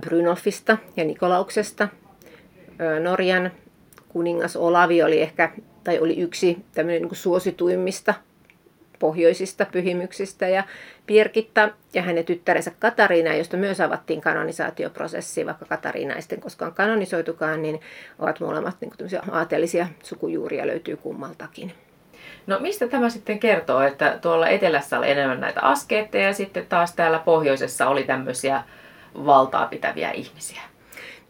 [0.00, 1.88] Brynolfista ja Nikolauksesta.
[3.02, 3.50] Norjan
[4.08, 5.50] kuningas Olavi oli ehkä,
[5.84, 8.14] tai oli yksi tämmöinen niin suosituimmista
[8.98, 10.64] pohjoisista pyhimyksistä ja
[11.06, 17.62] Pirkitta ja hänen tyttärensä Katariina, josta myös avattiin kanonisaatioprosessi, vaikka Katariina ei sitten koskaan kanonisoitukaan,
[17.62, 17.80] niin
[18.18, 21.72] ovat molemmat niin aatelisia sukujuuria löytyy kummaltakin.
[22.46, 26.94] No mistä tämä sitten kertoo, että tuolla etelässä oli enemmän näitä askeetteja ja sitten taas
[26.94, 28.62] täällä pohjoisessa oli tämmöisiä
[29.26, 30.60] valtaa pitäviä ihmisiä?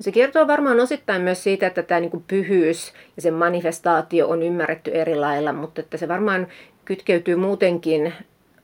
[0.01, 4.91] Se kertoo varmaan osittain myös siitä, että tämä niin pyhyys ja sen manifestaatio on ymmärretty
[4.91, 6.47] eri lailla, mutta että se varmaan
[6.85, 8.13] kytkeytyy muutenkin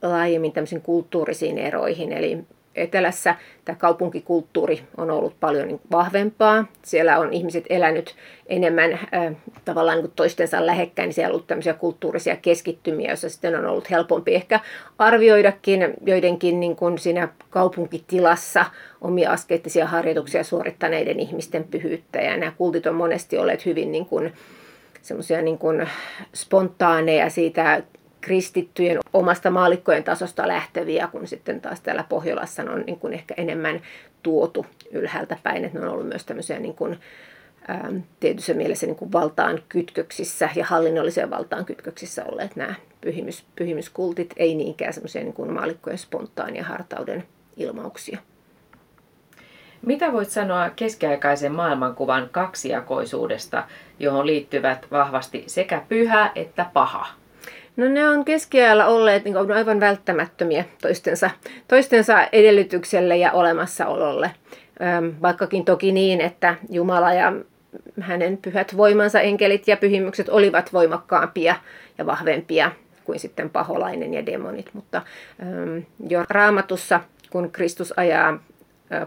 [0.03, 2.13] laajemmin tämmöisiin kulttuurisiin eroihin.
[2.13, 2.39] Eli
[2.75, 6.65] etelässä tämä kaupunkikulttuuri on ollut paljon niin vahvempaa.
[6.83, 8.15] Siellä on ihmiset elänyt
[8.47, 13.59] enemmän äh, tavallaan niin toistensa lähekkäin, niin siellä on ollut tämmöisiä kulttuurisia keskittymiä, joissa sitten
[13.59, 14.61] on ollut helpompi ehkä
[14.99, 18.67] arvioidakin joidenkin niin kuin siinä kaupunkitilassa
[19.01, 22.21] omia askeettisia harjoituksia suorittaneiden ihmisten pyhyyttä.
[22.21, 24.33] Ja nämä kultit on monesti olleet hyvin niin kuin,
[25.03, 25.89] semmoisia niin kuin
[26.35, 27.83] spontaaneja siitä
[28.23, 33.81] kristittyjen omasta maalikkojen tasosta lähteviä, kun sitten taas täällä Pohjolassa on niin kuin ehkä enemmän
[34.23, 37.01] tuotu ylhäältä päin, että ne on ollut myös tämmöisiä niin kuin,
[37.69, 44.35] ää, tietyssä mielessä niin kuin valtaan kytköksissä ja hallinnolliseen valtaan kytköksissä olleet nämä pyhimys, pyhimyskultit,
[44.37, 47.25] ei niinkään semmoisia niin kuin maalikkojen spontaania hartauden
[47.57, 48.19] ilmauksia.
[49.87, 53.65] Mitä voit sanoa keskiaikaisen maailmankuvan kaksijakoisuudesta,
[53.99, 57.22] johon liittyvät vahvasti sekä pyhä että paha?
[57.77, 61.31] No ne on keskiajalla olleet niin kuin aivan välttämättömiä toistensa,
[61.69, 64.31] toistensa edellytykselle ja olemassaololle.
[65.23, 67.33] Vaikkakin toki niin, että Jumala ja
[68.01, 71.55] hänen pyhät voimansa, enkelit ja pyhimykset olivat voimakkaampia
[71.99, 72.71] ja vahvempia
[73.05, 74.71] kuin sitten paholainen ja demonit.
[74.73, 75.03] Mutta
[76.09, 78.39] jo raamatussa, kun Kristus ajaa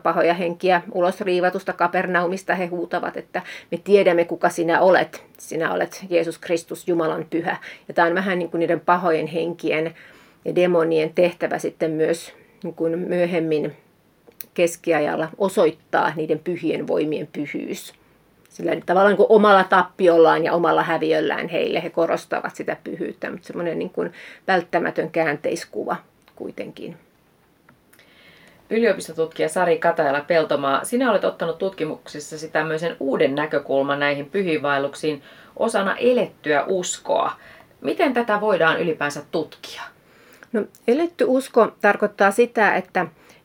[0.04, 2.56] pahoja henkiä ulos riivatusta Kapernaumista.
[2.56, 5.24] He huutavat, että me tiedämme, kuka sinä olet.
[5.38, 7.58] Sinä olet Jeesus Kristus, Jumalan pyhä.
[7.88, 9.96] Ja tämä on vähän niin kuin niiden pahojen henkien
[10.46, 13.74] ja demonien tehtävä sitten myös niin kuin myöhemmin
[14.54, 17.94] keskiajalla osoittaa niiden pyhien voimien pyhyys.
[18.50, 21.84] sillä tavallaan kuin omalla tappiollaan ja omalla häviöllään heille.
[21.84, 24.14] He korostavat sitä pyhyyttä, mutta semmoinen niin kuin
[24.48, 25.96] välttämätön käänteiskuva
[26.36, 26.98] kuitenkin.
[28.70, 35.24] Yliopistotutkija Sari Katajala Peltomaa, sinä olet ottanut tutkimuksissa tämmöisen uuden näkökulman näihin pyhiinvaelluksiin
[35.56, 37.32] osana elettyä uskoa.
[37.82, 39.82] Miten tätä voidaan ylipäänsä tutkia?
[40.54, 43.00] No, eletty usko tarkoittaa sitä, että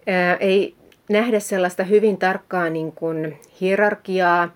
[0.06, 0.74] ää, ei
[1.10, 4.54] nähdä sellaista hyvin tarkkaa niin kuin hierarkiaa,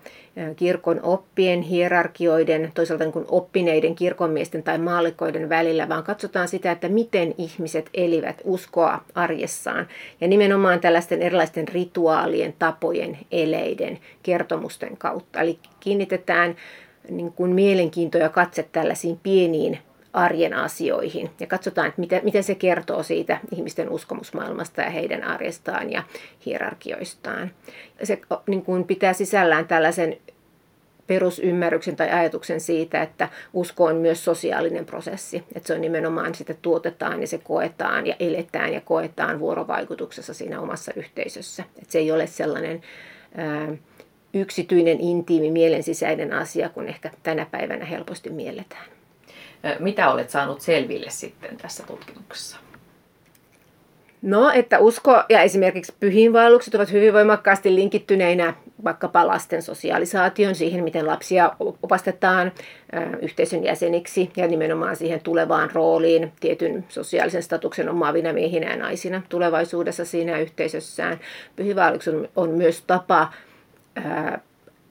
[0.55, 6.89] kirkon oppien, hierarkioiden, toisaalta niin kuin oppineiden kirkonmiesten tai maalikoiden välillä, vaan katsotaan sitä, että
[6.89, 9.87] miten ihmiset elivät uskoa arjessaan.
[10.21, 15.41] Ja nimenomaan tällaisten erilaisten rituaalien, tapojen, eleiden, kertomusten kautta.
[15.41, 16.55] Eli kiinnitetään
[17.09, 19.79] niin kuin mielenkiinto ja katse tällaisiin pieniin
[20.15, 25.91] arjen asioihin ja katsotaan, että miten, miten se kertoo siitä ihmisten uskomusmaailmasta ja heidän arjestaan
[25.91, 26.03] ja
[26.45, 27.51] hierarkioistaan.
[28.03, 30.17] Se niin kuin pitää sisällään tällaisen
[31.07, 35.43] perusymmärryksen tai ajatuksen siitä, että usko on myös sosiaalinen prosessi.
[35.55, 40.61] Että se on nimenomaan sitä tuotetaan ja se koetaan ja eletään ja koetaan vuorovaikutuksessa siinä
[40.61, 41.63] omassa yhteisössä.
[41.77, 42.81] Että se ei ole sellainen
[43.35, 43.67] ää,
[44.33, 48.94] yksityinen, intiimi, mielensisäinen asia, kun ehkä tänä päivänä helposti mielletään.
[49.79, 52.57] Mitä olet saanut selville sitten tässä tutkimuksessa?
[54.21, 61.07] No, että usko ja esimerkiksi pyhiinvaellukset ovat hyvin voimakkaasti linkittyneinä vaikkapa lasten sosiaalisaation, siihen miten
[61.07, 61.51] lapsia
[61.83, 62.51] opastetaan
[63.21, 70.05] yhteisön jäseniksi ja nimenomaan siihen tulevaan rooliin tietyn sosiaalisen statuksen omaavina miehinä ja naisina tulevaisuudessa
[70.05, 71.19] siinä yhteisössään.
[71.55, 73.33] Pyhiinvaellukset on, myös tapa
[73.95, 74.39] ää,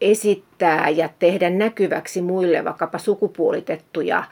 [0.00, 4.24] esittää ja tehdä näkyväksi muille vaikkapa sukupuolitettuja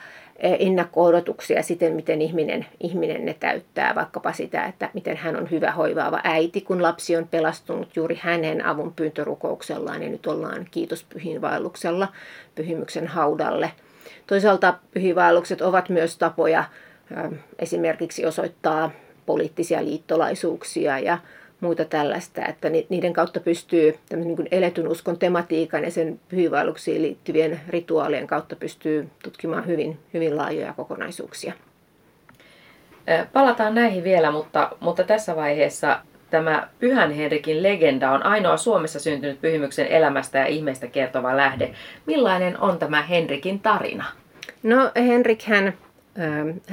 [0.42, 6.20] ennakko-odotuksia siten, miten ihminen, ihminen ne täyttää, vaikkapa sitä, että miten hän on hyvä hoivaava
[6.24, 12.08] äiti, kun lapsi on pelastunut juuri hänen avun pyyntörukouksellaan ja nyt ollaan kiitos pyhinvaelluksella
[12.54, 13.72] pyhimyksen haudalle.
[14.26, 16.64] Toisaalta pyhinvaellukset ovat myös tapoja
[17.58, 18.90] esimerkiksi osoittaa
[19.26, 21.18] poliittisia liittolaisuuksia ja
[21.62, 27.60] muuta tällaista, että niiden kautta pystyy niin kuin eletyn uskon tematiikan ja sen pyhiinvaelluksiin liittyvien
[27.68, 31.52] rituaalien kautta pystyy tutkimaan hyvin, hyvin laajoja kokonaisuuksia.
[33.32, 39.40] Palataan näihin vielä, mutta, mutta tässä vaiheessa tämä Pyhän Henrikin legenda on ainoa Suomessa syntynyt
[39.40, 41.70] pyhimyksen elämästä ja ihmeistä kertova lähde.
[42.06, 44.04] Millainen on tämä Henrikin tarina?
[44.62, 45.74] No Henrik, hän,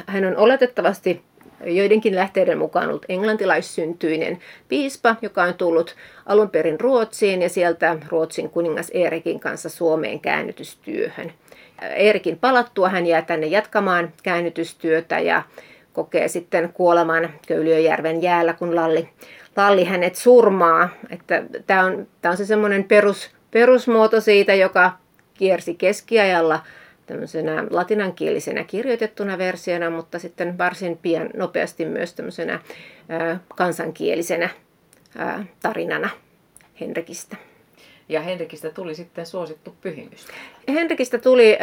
[0.08, 1.21] hän on oletettavasti
[1.65, 5.95] joidenkin lähteiden mukaan ollut englantilaissyntyinen piispa, joka on tullut
[6.25, 11.33] alun perin Ruotsiin ja sieltä Ruotsin kuningas Eerikin kanssa Suomeen käännytystyöhön.
[11.95, 15.43] Eerikin palattua hän jää tänne jatkamaan käännytystyötä ja
[15.93, 19.09] kokee sitten kuoleman Köyliöjärven jäällä, kun Lalli,
[19.55, 20.89] Lalli hänet surmaa.
[21.67, 24.91] Tämä on, on se semmoinen perus, perusmuoto siitä, joka
[25.33, 26.59] kiersi keskiajalla–
[27.09, 32.59] tämmöisenä latinankielisenä kirjoitettuna versiona, mutta sitten varsin pian nopeasti myös tämmöisenä
[33.55, 34.49] kansankielisenä
[35.61, 36.09] tarinana
[36.81, 37.37] Henrikistä.
[38.09, 40.27] Ja Henrikistä tuli sitten suosittu pyhimys.
[40.67, 41.57] Henrikistä tuli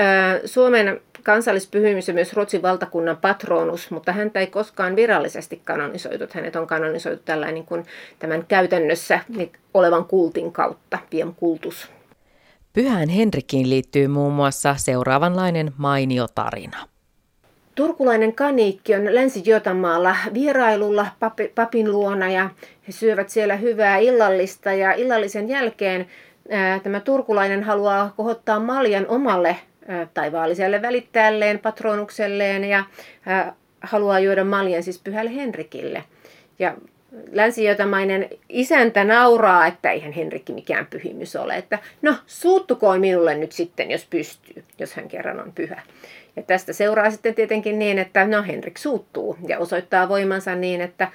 [0.44, 6.24] Suomen kansallispyhimys ja myös Ruotsin valtakunnan patronus, mutta häntä ei koskaan virallisesti kanonisoitu.
[6.32, 7.84] Hänet on kanonisoitu tällainen niin kuin
[8.18, 9.20] tämän käytännössä
[9.74, 11.95] olevan kultin kautta, Piem kultus.
[12.76, 16.88] Pyhään Henrikiin liittyy muun muassa seuraavanlainen mainio tarina.
[17.74, 22.50] Turkulainen kaniikki on Länsi-Jotanmaalla vierailulla papi, papin luona ja
[22.86, 26.06] he syövät siellä hyvää illallista ja illallisen jälkeen
[26.50, 29.56] ää, tämä turkulainen haluaa kohottaa maljan omalle
[29.88, 32.84] ää, taivaalliselle välittäjälleen, patronukselleen ja
[33.26, 36.04] ää, haluaa juoda maljan siis pyhälle Henrikille.
[36.58, 36.74] Ja
[37.32, 41.56] länsijotamainen isäntä nauraa, että eihän Henrikki mikään pyhimys ole.
[41.56, 45.82] Että no, suuttukoon minulle nyt sitten, jos pystyy, jos hän kerran on pyhä.
[46.36, 51.08] Ja tästä seuraa sitten tietenkin niin, että no Henrik suuttuu ja osoittaa voimansa niin, että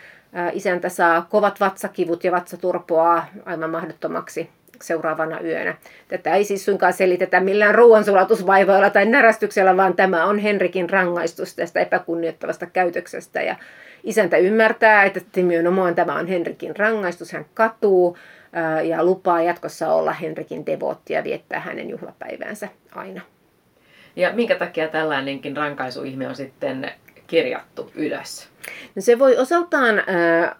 [0.54, 4.50] isäntä saa kovat vatsakivut ja vatsaturpoa aivan mahdottomaksi
[4.82, 5.76] seuraavana yönä.
[6.08, 11.80] Tätä ei siis suinkaan selitetä millään ruoansulatusvaivoilla tai närästyksellä, vaan tämä on Henrikin rangaistus tästä
[11.80, 13.42] epäkunnioittavasta käytöksestä.
[13.42, 13.56] Ja
[14.04, 17.32] isäntä ymmärtää, että nimenomaan tämä on Henrikin rangaistus.
[17.32, 18.18] Hän katuu
[18.84, 23.22] ja lupaa jatkossa olla Henrikin devotti ja viettää hänen juhlapäiväänsä aina.
[24.16, 26.92] Ja minkä takia tällainenkin rankaisuihme on sitten
[27.32, 28.48] kirjattu ylös?
[28.96, 30.06] No se voi osaltaan äh,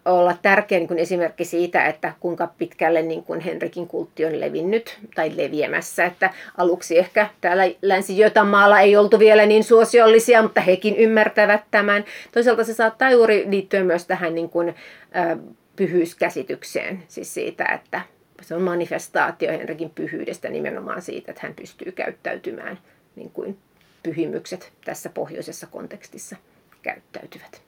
[0.06, 5.00] olla tärkeä niin kuin esimerkki siitä, että kuinka pitkälle niin kuin Henrikin kultti on levinnyt
[5.16, 6.06] tai leviämässä.
[6.06, 12.06] Että aluksi ehkä täällä Länsi-Götamaalla ei oltu vielä niin suosiollisia, mutta hekin ymmärtävät tämän.
[12.32, 15.38] Toisaalta se saattaa juuri liittyä myös tähän niin kuin, äh,
[15.76, 18.02] pyhyyskäsitykseen, siis siitä, että
[18.42, 22.80] se on manifestaatio Henrikin pyhyydestä nimenomaan siitä, että hän pystyy käyttäytymään
[23.16, 23.58] niin kuin
[24.04, 26.36] pyhimykset tässä pohjoisessa kontekstissa
[26.82, 27.62] käyttäytyvät.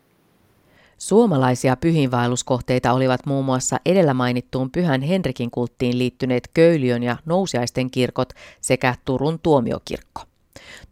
[0.97, 8.33] Suomalaisia pyhinvaelluskohteita olivat muun muassa edellä mainittuun Pyhän Henrikin kulttiin liittyneet Köyliön ja Nousiaisten kirkot
[8.61, 10.21] sekä Turun tuomiokirkko.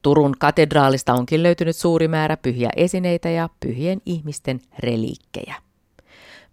[0.02, 5.56] Turun katedraalista onkin löytynyt suuri määrä pyhiä esineitä ja pyhien ihmisten reliikkejä.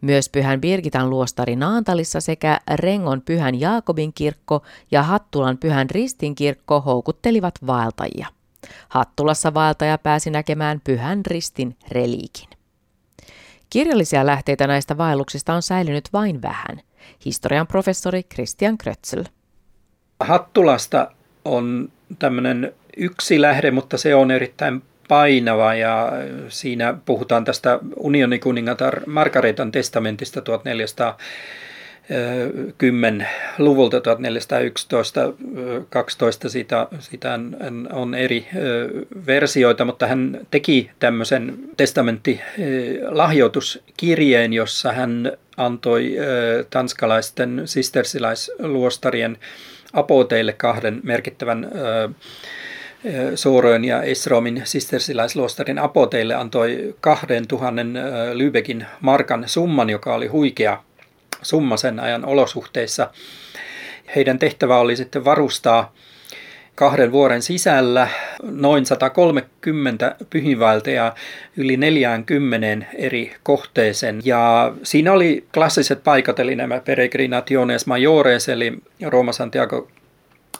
[0.00, 6.80] Myös Pyhän Birgitan luostari Naantalissa sekä Rengon Pyhän Jaakobin kirkko ja Hattulan Pyhän Ristin kirkko
[6.80, 8.37] houkuttelivat vaeltajia.
[8.88, 12.48] Hattulassa vaeltaja pääsi näkemään Pyhän Ristin reliikin.
[13.70, 16.80] Kirjallisia lähteitä näistä vaelluksista on säilynyt vain vähän.
[17.24, 19.24] Historian professori Christian Krötzel.
[20.20, 21.10] Hattulasta
[21.44, 21.88] on
[22.18, 26.12] tämmöinen yksi lähde, mutta se on erittäin painava ja
[26.48, 31.18] siinä puhutaan tästä unionikuningatar Margaretan testamentista 1400
[32.78, 35.32] 10-luvulta 1411
[35.90, 37.38] 12 siitä, siitä
[37.92, 38.46] on eri
[39.26, 46.16] versioita, mutta hän teki tämmöisen testamenttilahjoituskirjeen, jossa hän antoi
[46.70, 49.38] tanskalaisten sistersiläisluostarien
[49.92, 51.70] apoteille kahden merkittävän
[53.34, 57.82] Sooroin ja Esromin sistersiläisluostarin apoteille antoi 2000
[58.32, 60.82] Lübeckin markan summan, joka oli huikea
[61.42, 63.10] summa sen ajan olosuhteissa.
[64.16, 65.94] Heidän tehtävä oli sitten varustaa
[66.74, 68.08] kahden vuoden sisällä
[68.42, 71.14] noin 130 pyhinvaeltajaa
[71.56, 74.20] yli 40 eri kohteeseen.
[74.24, 78.72] Ja siinä oli klassiset paikat, eli nämä peregrinationes majores, eli
[79.06, 79.88] Rooma, Santiago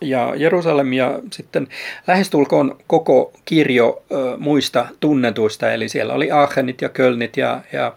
[0.00, 1.68] ja Jerusalem ja sitten
[2.06, 7.92] lähestulkoon koko kirjo ö, muista tunnetuista, eli siellä oli Aachenit ja Kölnit ja, ja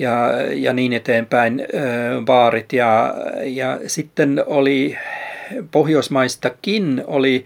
[0.00, 1.66] ja, ja niin eteenpäin,
[2.24, 2.72] baarit.
[2.72, 4.98] Ja, ja sitten oli
[5.70, 7.44] Pohjoismaistakin oli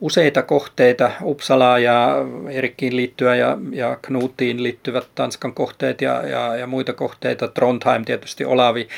[0.00, 2.16] useita kohteita, Uppsalaa ja
[2.50, 8.44] Erikkiin liittyä ja, ja Knutiin liittyvät Tanskan kohteet ja, ja, ja muita kohteita, Trondheim tietysti,
[8.44, 8.88] Olavi,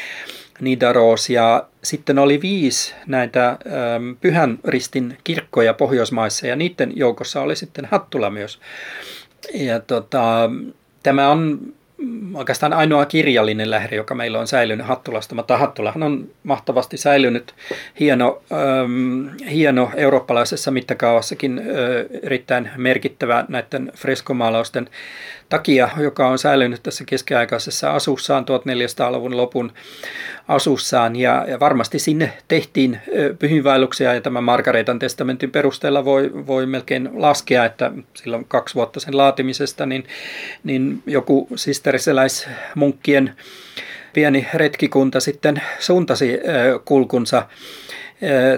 [0.60, 7.56] Nidaros ja sitten oli viisi näitä ähm, Pyhän Ristin kirkkoja Pohjoismaissa ja niiden joukossa oli
[7.56, 8.60] sitten Hattula myös.
[9.54, 10.50] Ja tota,
[11.02, 11.60] tämä on
[12.34, 17.54] oikeastaan ainoa kirjallinen lähde, joka meillä on säilynyt Hattulasta, mutta Hattulahan on mahtavasti säilynyt
[18.00, 21.64] hieno, ähm, hieno eurooppalaisessa mittakaavassakin äh,
[22.22, 24.88] erittäin merkittävä näiden freskomaalausten
[25.48, 29.72] takia, joka on säilynyt tässä keskiaikaisessa asussaan 1400-luvun lopun
[30.48, 31.16] asussaan.
[31.16, 33.00] Ja, ja varmasti sinne tehtiin
[33.38, 39.16] pyhinvaelluksia ja tämän Margaretan testamentin perusteella voi, voi melkein laskea, että silloin kaksi vuotta sen
[39.16, 40.04] laatimisesta, niin,
[40.64, 43.34] niin joku sisteriseläismunkkien
[44.12, 46.40] pieni retkikunta sitten suuntasi
[46.84, 47.46] kulkunsa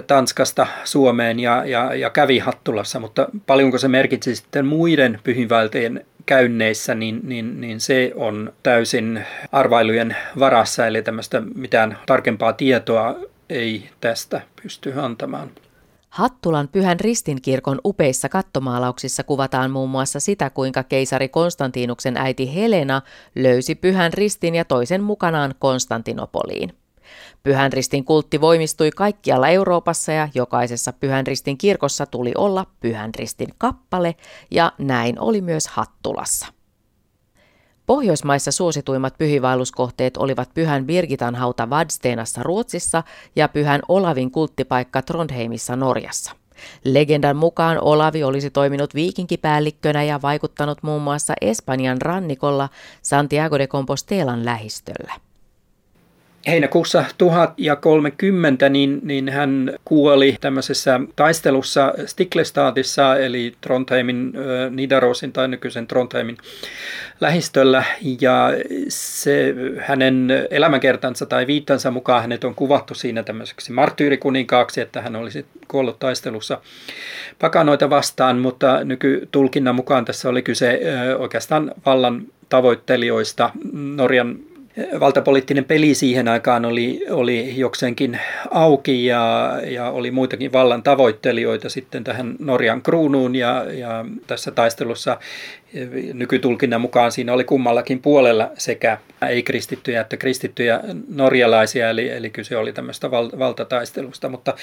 [0.07, 6.95] Tanskasta Suomeen ja, ja, ja kävi Hattulassa, mutta paljonko se merkitsi sitten muiden pyhinvaeltajien käynneissä,
[6.95, 13.15] niin, niin, niin se on täysin arvailujen varassa, eli tämmöistä mitään tarkempaa tietoa
[13.49, 15.51] ei tästä pysty antamaan.
[16.09, 23.01] Hattulan Pyhän Ristinkirkon upeissa kattomaalauksissa kuvataan muun muassa sitä, kuinka keisari Konstantinuksen äiti Helena
[23.35, 26.73] löysi Pyhän Ristin ja toisen mukanaan Konstantinopoliin.
[27.47, 33.47] Pyhän ristin kultti voimistui kaikkialla Euroopassa ja jokaisessa Pyhän ristin kirkossa tuli olla Pyhän ristin
[33.57, 34.15] kappale
[34.51, 36.47] ja näin oli myös Hattulassa.
[37.85, 43.03] Pohjoismaissa suosituimmat pyhivaelluskohteet olivat Pyhän Birgitan hauta Vadsteenassa Ruotsissa
[43.35, 46.31] ja Pyhän Olavin kulttipaikka Trondheimissa Norjassa.
[46.83, 52.69] Legendan mukaan Olavi olisi toiminut viikinkipäällikkönä ja vaikuttanut muun muassa Espanjan rannikolla
[53.01, 55.26] Santiago de Compostelan lähistöllä
[56.47, 64.33] heinäkuussa 1030 niin, niin hän kuoli tämmöisessä taistelussa Stiklestaatissa, eli Trondheimin,
[64.69, 66.37] Nidarosin tai nykyisen Trondheimin
[67.21, 67.83] lähistöllä.
[68.21, 68.49] Ja
[68.87, 75.45] se hänen elämänkertansa tai viittansa mukaan hänet on kuvattu siinä tämmöiseksi marttyyrikuninkaaksi, että hän olisi
[75.67, 76.61] kuollut taistelussa
[77.39, 80.79] pakanoita vastaan, mutta nykytulkinnan mukaan tässä oli kyse
[81.17, 84.39] oikeastaan vallan tavoittelijoista Norjan
[84.99, 88.19] valtapoliittinen peli siihen aikaan oli, oli jokseenkin
[88.51, 95.17] auki ja, ja oli muitakin vallan tavoittelijoita sitten tähän Norjan kruunuun ja, ja tässä taistelussa
[96.13, 98.97] nykytulkinnan mukaan siinä oli kummallakin puolella sekä
[99.29, 104.53] ei-kristittyjä että kristittyjä norjalaisia, eli, eli kyse oli tämmöistä val, valtataistelusta, mutta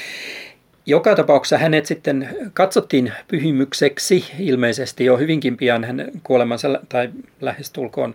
[0.87, 7.11] joka tapauksessa hänet sitten katsottiin pyhimykseksi ilmeisesti jo hyvinkin pian hänen kuolemansa tai
[7.41, 8.15] lähestulkoon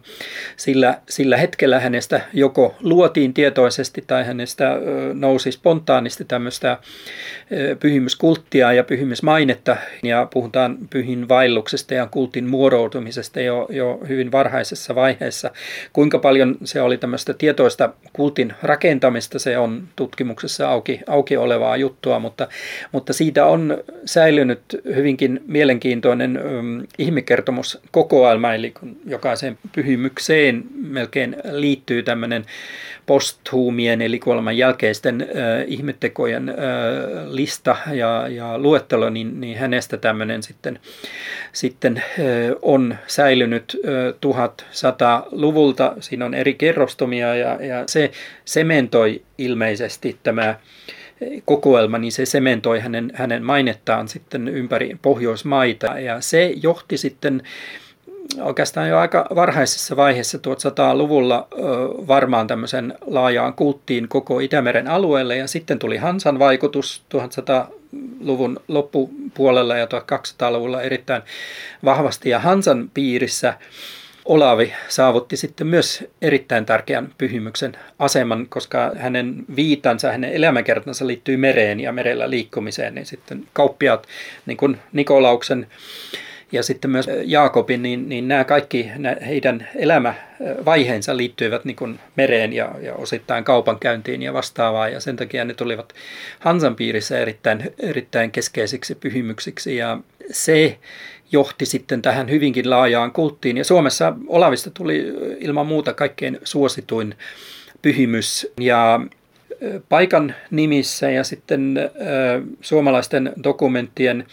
[0.57, 4.77] sillä, sillä hetkellä hänestä joko luotiin tietoisesti tai hänestä
[5.13, 6.77] nousi spontaanisti tämmöistä
[7.79, 15.51] pyhimyskulttia ja pyhimysmainetta ja puhutaan pyhin vaelluksesta ja kultin muodoutumisesta jo, jo hyvin varhaisessa vaiheessa.
[15.93, 22.19] Kuinka paljon se oli tämmöistä tietoista kultin rakentamista, se on tutkimuksessa auki, auki olevaa juttua,
[22.19, 22.47] mutta
[22.91, 24.61] mutta siitä on säilynyt
[24.95, 32.45] hyvinkin mielenkiintoinen um, ihmikertomuskokoelma, eli kun jokaiseen pyhimykseen melkein liittyy tämmöinen
[33.09, 35.27] posthuumien eli kuoleman jälkeisten äh,
[35.67, 36.55] ihmettekojen äh,
[37.27, 40.79] lista ja, ja luettelo, niin, niin hänestä tämmöinen sitten,
[41.53, 42.03] sitten äh,
[42.61, 45.93] on säilynyt äh, 1100-luvulta.
[45.99, 48.11] Siinä on eri kerrostumia ja, ja se
[48.45, 50.55] sementoi ilmeisesti tämä
[51.45, 55.99] kokoelma, niin se sementoi hänen, hänen mainettaan sitten ympäri Pohjoismaita.
[55.99, 57.43] Ja se johti sitten
[58.41, 61.47] oikeastaan jo aika varhaisessa vaiheessa 1100-luvulla
[62.07, 69.85] varmaan tämmöisen laajaan kulttiin koko Itämeren alueelle ja sitten tuli Hansan vaikutus 1100-luvun loppupuolella ja
[69.85, 71.21] 1200-luvulla erittäin
[71.85, 73.53] vahvasti ja Hansan piirissä
[74.29, 81.79] Olavi saavutti sitten myös erittäin tärkeän pyhimyksen aseman, koska hänen viitansa, hänen elämänkertansa liittyy mereen
[81.79, 84.07] ja merellä liikkumiseen, niin sitten kauppiaat,
[84.45, 85.67] niin kuin Nikolauksen
[86.51, 88.91] ja sitten myös Jaakobin, niin, niin nämä kaikki
[89.27, 95.45] heidän elämävaiheensa liittyivät niin kuin mereen ja, ja osittain kaupankäyntiin ja vastaavaa, ja sen takia
[95.45, 95.93] ne tulivat
[96.39, 99.97] Hansan piirissä erittäin, erittäin keskeisiksi pyhimyksiksi, ja
[100.31, 100.77] se
[101.31, 103.57] johti sitten tähän hyvinkin laajaan kulttiin.
[103.57, 107.15] Ja Suomessa Olavista tuli ilman muuta kaikkein suosituin
[107.81, 108.47] pyhimys.
[108.59, 108.99] Ja
[109.89, 111.79] paikan nimissä ja sitten
[112.61, 114.25] suomalaisten dokumenttien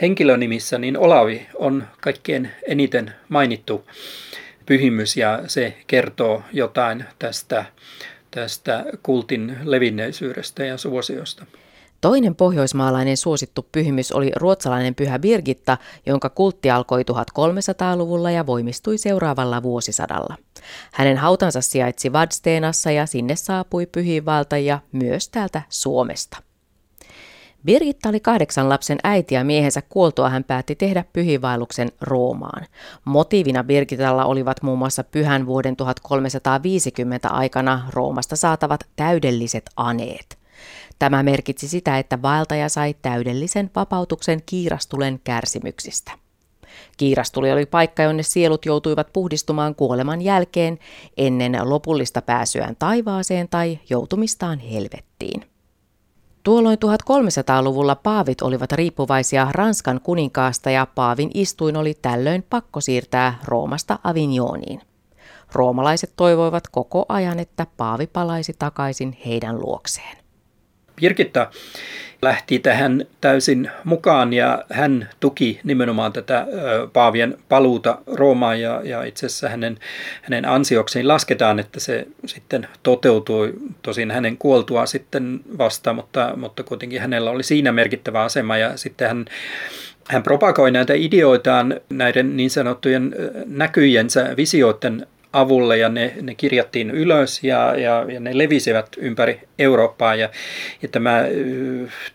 [0.00, 3.90] henkilönimissä, niin Olavi on kaikkein eniten mainittu
[4.66, 7.64] pyhimys ja se kertoo jotain tästä,
[8.30, 11.46] tästä kultin levinneisyydestä ja suosiosta.
[12.02, 19.62] Toinen pohjoismaalainen suosittu pyhimys oli ruotsalainen pyhä Birgitta, jonka kultti alkoi 1300-luvulla ja voimistui seuraavalla
[19.62, 20.36] vuosisadalla.
[20.92, 26.36] Hänen hautansa sijaitsi Vadsteenassa ja sinne saapui pyhiinvaltajia myös täältä Suomesta.
[27.64, 32.66] Birgitta oli kahdeksan lapsen äiti ja miehensä kuoltua hän päätti tehdä pyhiinvaelluksen Roomaan.
[33.04, 40.41] Motiivina Birgitalla olivat muun muassa pyhän vuoden 1350 aikana Roomasta saatavat täydelliset aneet.
[41.02, 46.12] Tämä merkitsi sitä, että vaeltaja sai täydellisen vapautuksen kiirastulen kärsimyksistä.
[46.96, 50.78] Kiirastuli oli paikka, jonne sielut joutuivat puhdistumaan kuoleman jälkeen
[51.16, 55.44] ennen lopullista pääsyään taivaaseen tai joutumistaan helvettiin.
[56.42, 63.98] Tuolloin 1300-luvulla paavit olivat riippuvaisia Ranskan kuninkaasta ja paavin istuin oli tällöin pakko siirtää Roomasta
[64.04, 64.80] Avignoniin.
[65.52, 70.21] Roomalaiset toivoivat koko ajan, että paavi palaisi takaisin heidän luokseen.
[71.02, 71.50] Birgitta
[72.22, 76.46] lähti tähän täysin mukaan ja hän tuki nimenomaan tätä
[76.92, 79.78] Paavien paluuta Roomaan ja, ja itse asiassa hänen,
[80.22, 83.54] hänen ansiokseen lasketaan, että se sitten toteutui.
[83.82, 89.08] Tosin hänen kuoltua sitten vasta, mutta, mutta kuitenkin hänellä oli siinä merkittävä asema ja sitten
[89.08, 89.24] hän
[90.08, 93.14] hän propagoi näitä ideoitaan näiden niin sanottujen
[93.46, 100.14] näkyjensä, visioiden avulla ja ne, ne kirjattiin ylös ja, ja, ja ne levisivät ympäri Eurooppaa.
[100.14, 100.28] Ja,
[100.82, 101.24] ja tämä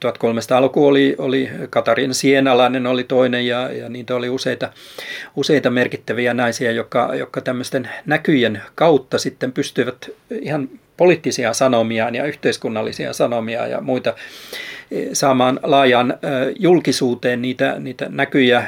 [0.06, 4.72] 1300-luku oli, oli Katarin Sienalainen oli toinen ja, ja niitä oli useita,
[5.36, 10.10] useita merkittäviä naisia, jotka, jotka tämmöisten näkyjen kautta sitten pystyivät
[10.42, 14.16] ihan poliittisia sanomia ja yhteiskunnallisia sanomia ja muita
[15.14, 16.14] saamaan laajan
[16.60, 17.42] julkisuuteen.
[17.42, 18.64] Niitä, niitä näkyjä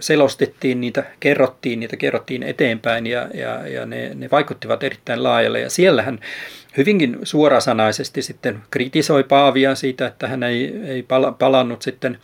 [0.00, 5.60] selostettiin, niitä kerrottiin, niitä kerrottiin eteenpäin ja, ja, ja ne, ne vaikuttivat erittäin laajalle.
[5.60, 6.18] Ja siellähän
[6.76, 11.04] hyvinkin suorasanaisesti sitten kritisoi Paavia siitä, että hän ei, ei
[11.38, 12.18] palannut sitten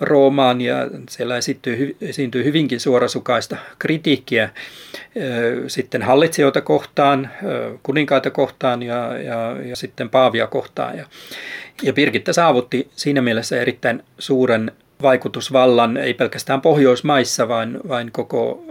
[0.00, 0.76] Roomaan ja
[1.08, 4.50] siellä esiintyy, esiintyy hyvinkin suorasukaista kritiikkiä
[5.66, 7.30] sitten hallitsijoita kohtaan,
[7.82, 10.98] kuninkaita kohtaan ja, ja, ja sitten Paavia kohtaan.
[10.98, 11.06] Ja,
[11.82, 14.72] ja Birgitta saavutti siinä mielessä erittäin suuren
[15.02, 18.64] vaikutusvallan, ei pelkästään Pohjoismaissa, vaan, vaan koko,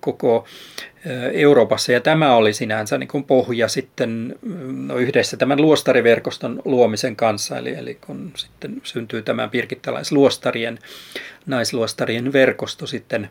[0.00, 0.44] koko
[1.32, 1.92] Euroopassa.
[1.92, 4.36] Ja tämä oli sinänsä niin kuin pohja sitten
[4.86, 10.78] no yhdessä tämän luostariverkoston luomisen kanssa, eli, eli kun sitten syntyy tämä pirkittalaisluostarien,
[11.46, 13.30] naisluostarien verkosto sitten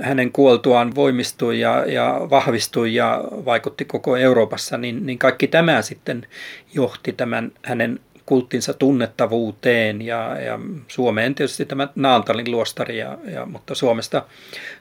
[0.00, 6.26] hänen kuoltuaan voimistui ja, ja vahvistui ja vaikutti koko Euroopassa, niin, niin kaikki tämä sitten
[6.74, 13.74] johti tämän hänen kulttinsa tunnettavuuteen ja, ja Suomeen tietysti tämä Naantalin luostari, ja, ja, mutta
[13.74, 14.24] Suomesta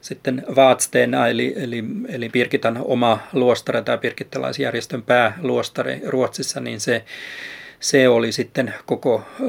[0.01, 7.05] sitten Vaatsteena eli, eli, eli Pirkitan oma luostari tai pirkittalaisjärjestön pääluostari Ruotsissa, niin se,
[7.82, 9.45] se oli sitten koko ö,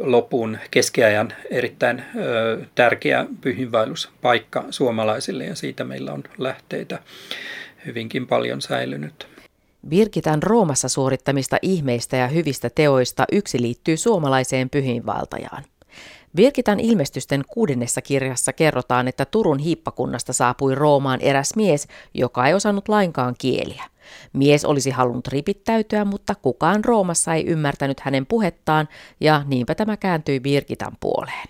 [0.00, 6.98] lopun keskiajan erittäin ö, tärkeä pyhinvaelluspaikka suomalaisille ja siitä meillä on lähteitä
[7.86, 9.28] hyvinkin paljon säilynyt.
[9.88, 15.64] Birgitan Roomassa suorittamista ihmeistä ja hyvistä teoista yksi liittyy suomalaiseen pyhiinvaltajaan.
[16.36, 22.88] Birgitan ilmestysten kuudennessa kirjassa kerrotaan, että Turun hiippakunnasta saapui Roomaan eräs mies, joka ei osannut
[22.88, 23.84] lainkaan kieliä.
[24.32, 28.88] Mies olisi halunnut ripittäytyä, mutta kukaan Roomassa ei ymmärtänyt hänen puhettaan
[29.20, 31.48] ja niinpä tämä kääntyi Birgitan puoleen.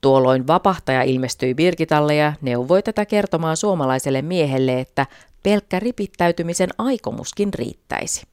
[0.00, 5.06] Tuolloin vapahtaja ilmestyi Birgitalle ja neuvoi tätä kertomaan suomalaiselle miehelle, että
[5.42, 8.26] pelkkä ripittäytymisen aikomuskin riittäisi.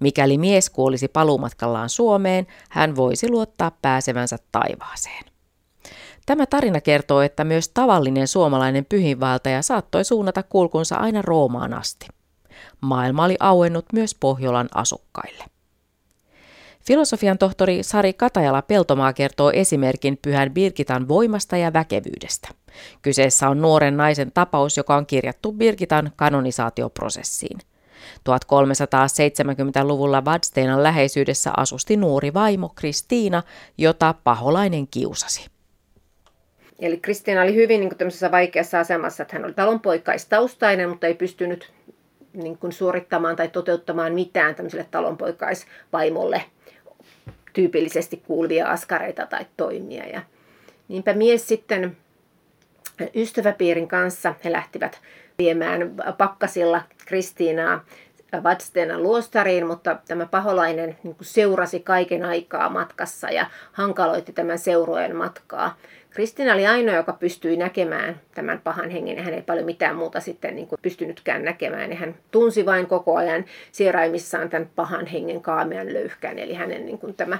[0.00, 5.24] Mikäli mies kuolisi paluumatkallaan Suomeen, hän voisi luottaa pääsevänsä taivaaseen.
[6.26, 12.06] Tämä tarina kertoo, että myös tavallinen suomalainen pyhinvaltaja saattoi suunnata kulkunsa aina Roomaan asti.
[12.80, 15.44] Maailma oli auennut myös Pohjolan asukkaille.
[16.86, 22.48] Filosofian tohtori Sari Katajala-Peltomaa kertoo esimerkin pyhän Birgitan voimasta ja väkevyydestä.
[23.02, 27.58] Kyseessä on nuoren naisen tapaus, joka on kirjattu Birgitan kanonisaatioprosessiin.
[28.18, 33.42] 1370-luvulla Vadsteinan läheisyydessä asusti nuori vaimo Kristiina,
[33.78, 35.46] jota paholainen kiusasi.
[36.78, 41.72] Eli Kristiina oli hyvin niin kuin, vaikeassa asemassa, että hän oli talonpoikaistaustainen, mutta ei pystynyt
[42.32, 46.44] niin kuin, suorittamaan tai toteuttamaan mitään tämmöiselle talonpoikaisvaimolle
[47.52, 50.06] tyypillisesti kuuluvia askareita tai toimia.
[50.06, 50.22] Ja
[50.88, 51.96] niinpä mies sitten
[53.14, 55.00] ystäväpiirin kanssa he lähtivät
[55.38, 57.84] viemään pakkasilla Kristiinaa
[58.42, 65.76] Vadstenan luostariin, mutta tämä paholainen niin seurasi kaiken aikaa matkassa ja hankaloitti tämän seurojen matkaa.
[66.10, 70.56] Kristina oli ainoa, joka pystyi näkemään tämän pahan hengen hän ei paljon mitään muuta sitten
[70.56, 71.90] niin kuin pystynytkään näkemään.
[71.90, 76.98] Ja hän tunsi vain koko ajan sieraimissaan tämän pahan hengen kaamean löyhkän, eli hänen niin
[76.98, 77.38] kuin tämä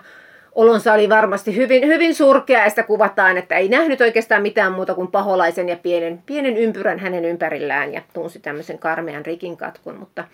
[0.55, 4.95] olonsa oli varmasti hyvin, hyvin surkea ja sitä kuvataan, että ei nähnyt oikeastaan mitään muuta
[4.95, 10.25] kuin paholaisen ja pienen, pienen ympyrän hänen ympärillään ja tunsi tämmöisen karmean rikin katkun, mutta,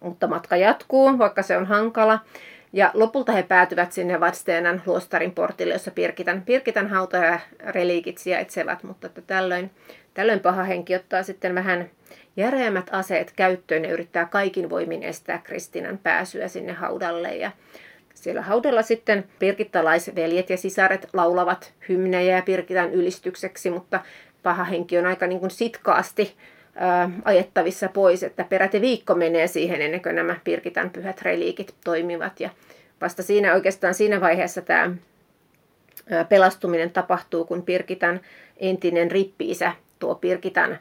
[0.00, 2.18] mutta matka jatkuu, vaikka se on hankala.
[2.74, 8.82] Ja lopulta he päätyvät sinne Vadsteenan luostarin portille, jossa Pirkitan, Pirkitan hauta ja reliikit sijaitsevat,
[8.82, 9.70] mutta että tällöin,
[10.14, 11.90] tällöin paha henki ottaa sitten vähän
[12.36, 17.36] järeämmät aseet käyttöön ja yrittää kaikin voimin estää Kristinan pääsyä sinne haudalle.
[17.36, 17.50] Ja
[18.14, 24.00] siellä haudalla sitten pirkittalaisveljet ja sisaret laulavat hymnejä Pirkitan ylistykseksi, mutta
[24.42, 26.36] paha henki on aika niin kuin sitkaasti
[27.24, 32.40] ajettavissa pois, että peräti viikko menee siihen ennen kuin nämä Pirkitan pyhät reliikit toimivat.
[32.40, 32.50] Ja
[33.00, 34.90] vasta siinä oikeastaan siinä vaiheessa tämä
[36.28, 38.20] pelastuminen tapahtuu, kun Pirkitan
[38.56, 40.78] entinen rippiisä tuo Pirkitan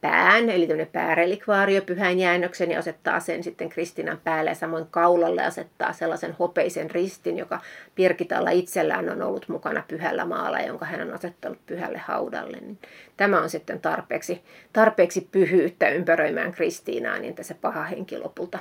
[0.00, 5.44] pään, eli tämmöinen päärelikvaario pyhän jäännöksen ja asettaa sen sitten Kristinan päälle ja samoin kaulalle
[5.44, 7.60] asettaa sellaisen hopeisen ristin, joka
[7.94, 12.56] Pirkitalla itsellään on ollut mukana pyhällä maalla, jonka hän on asettanut pyhälle haudalle.
[12.60, 12.78] Niin
[13.16, 14.42] tämä on sitten tarpeeksi,
[14.72, 18.58] tarpeeksi pyhyyttä ympäröimään Kristiinaa, niin se paha henki lopulta,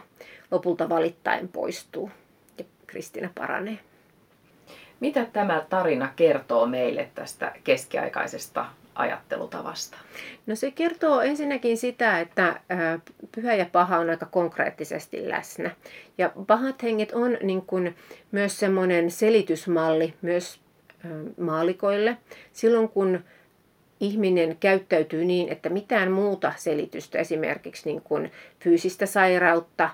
[0.51, 2.11] lopulta valittaen poistuu
[2.57, 3.79] ja Kristiina paranee.
[4.99, 8.65] Mitä tämä tarina kertoo meille tästä keskiaikaisesta
[8.95, 9.97] ajattelutavasta?
[10.47, 12.59] No se kertoo ensinnäkin sitä, että
[13.35, 15.71] pyhä ja paha on aika konkreettisesti läsnä.
[16.17, 17.95] Ja pahat henget on niin kuin
[18.31, 20.59] myös semmoinen selitysmalli myös
[21.39, 22.17] maalikoille.
[22.53, 23.23] Silloin kun
[23.99, 29.89] ihminen käyttäytyy niin, että mitään muuta selitystä, esimerkiksi niin kuin fyysistä sairautta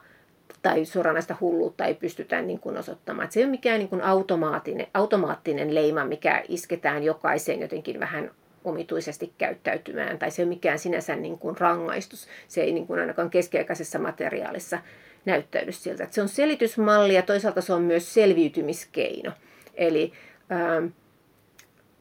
[0.62, 3.24] tai suoranaista hulluutta ei pystytä niin kuin osoittamaan.
[3.24, 8.32] Että se ei ole mikään niin kuin automaattinen, automaattinen leima, mikä isketään jokaiseen jotenkin vähän
[8.70, 12.28] omituisesti käyttäytymään, tai se ei ole mikään sinänsä niin kuin rangaistus.
[12.48, 14.80] Se ei niin kuin ainakaan keskiaikaisessa materiaalissa
[15.26, 16.04] näyttäydy siltä.
[16.04, 19.32] Että se on selitysmalli ja toisaalta se on myös selviytymiskeino.
[19.76, 20.14] Eli
[20.50, 20.82] ää,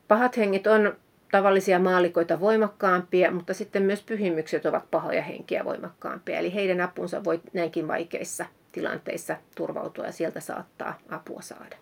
[0.09, 0.97] pahat henget on
[1.31, 6.39] tavallisia maalikoita voimakkaampia, mutta sitten myös pyhimykset ovat pahoja henkiä voimakkaampia.
[6.39, 11.77] Eli heidän apunsa voi näinkin vaikeissa tilanteissa turvautua ja sieltä saattaa apua saada.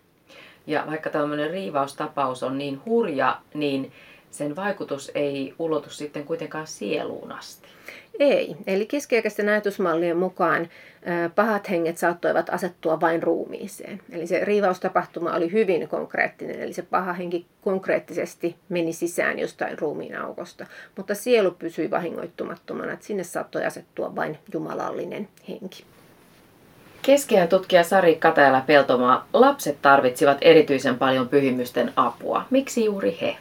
[0.67, 3.91] Ja vaikka tämmöinen riivaustapaus on niin hurja, niin
[4.55, 7.67] vaikutus ei ulotu sitten kuitenkaan sieluun asti.
[8.19, 8.55] Ei.
[8.67, 10.69] Eli keskiaikaisten ajatusmallien mukaan
[11.35, 14.01] pahat henget saattoivat asettua vain ruumiiseen.
[14.11, 20.17] Eli se riivaustapahtuma oli hyvin konkreettinen, eli se paha henki konkreettisesti meni sisään jostain ruumiin
[20.17, 20.65] aukosta.
[20.97, 25.83] Mutta sielu pysyi vahingoittumattomana, että sinne saattoi asettua vain jumalallinen henki.
[27.01, 32.45] Keskiään tutkija Sari Katajala Peltomaa, lapset tarvitsivat erityisen paljon pyhimysten apua.
[32.49, 33.37] Miksi juuri he?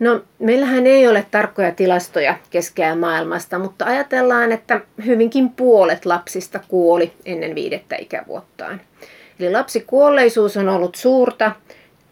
[0.00, 7.12] No, meillähän ei ole tarkkoja tilastoja keskeään maailmasta, mutta ajatellaan, että hyvinkin puolet lapsista kuoli
[7.24, 8.80] ennen viidettä ikävuottaan.
[9.40, 11.52] Eli lapsikuolleisuus on ollut suurta.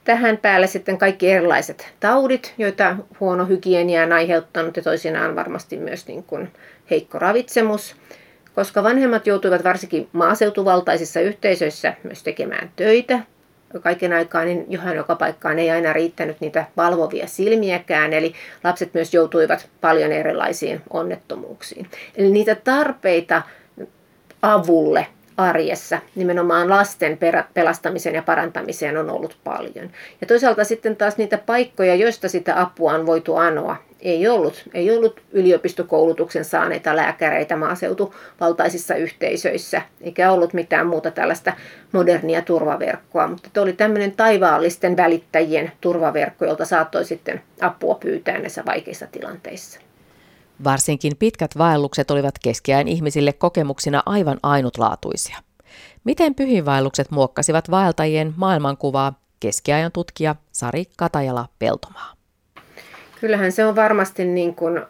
[0.04, 6.06] Tähän päälle sitten kaikki erilaiset taudit, joita huono hygienia on aiheuttanut ja toisinaan varmasti myös
[6.06, 6.52] niin kuin
[6.90, 7.96] heikko ravitsemus.
[8.54, 13.20] Koska vanhemmat joutuivat varsinkin maaseutuvaltaisissa yhteisöissä myös tekemään töitä,
[13.82, 19.14] kaiken aikaa, niin johan joka paikkaan ei aina riittänyt niitä valvovia silmiäkään, eli lapset myös
[19.14, 21.90] joutuivat paljon erilaisiin onnettomuuksiin.
[22.16, 23.42] Eli niitä tarpeita
[24.42, 25.06] avulle
[25.38, 27.18] arjessa, nimenomaan lasten
[27.54, 29.90] pelastamiseen ja parantamiseen on ollut paljon.
[30.20, 34.68] Ja toisaalta sitten taas niitä paikkoja, joista sitä apua on voitu anoa, ei ollut.
[34.74, 41.52] Ei ollut yliopistokoulutuksen saaneita lääkäreitä maaseutuvaltaisissa yhteisöissä, eikä ollut mitään muuta tällaista
[41.92, 49.06] modernia turvaverkkoa, mutta oli tämmöinen taivaallisten välittäjien turvaverkko, jolta saattoi sitten apua pyytää näissä vaikeissa
[49.06, 49.87] tilanteissa.
[50.64, 55.38] Varsinkin pitkät vaellukset olivat keskiään ihmisille kokemuksina aivan ainutlaatuisia.
[56.04, 62.12] Miten pyhinvaellukset muokkasivat vaeltajien maailmankuvaa, keskiajan tutkija Sari Katajala Peltomaa.
[63.20, 64.80] Kyllähän se on varmasti niin kuin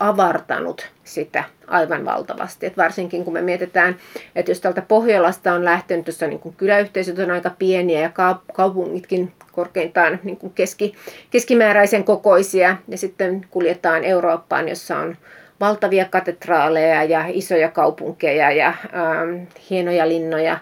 [0.00, 2.66] avartanut sitä aivan valtavasti.
[2.66, 3.96] Et varsinkin kun me mietitään,
[4.34, 8.10] että jos tältä Pohjolasta on lähtenyt, jossa niin kuin kyläyhteisöt on aika pieniä ja
[8.52, 10.94] kaupungitkin korkeintaan niin kuin keski,
[11.30, 15.16] keskimääräisen kokoisia, ja sitten kuljetaan Eurooppaan, jossa on
[15.60, 20.58] valtavia katedraaleja ja isoja kaupunkeja ja ähm, hienoja linnoja.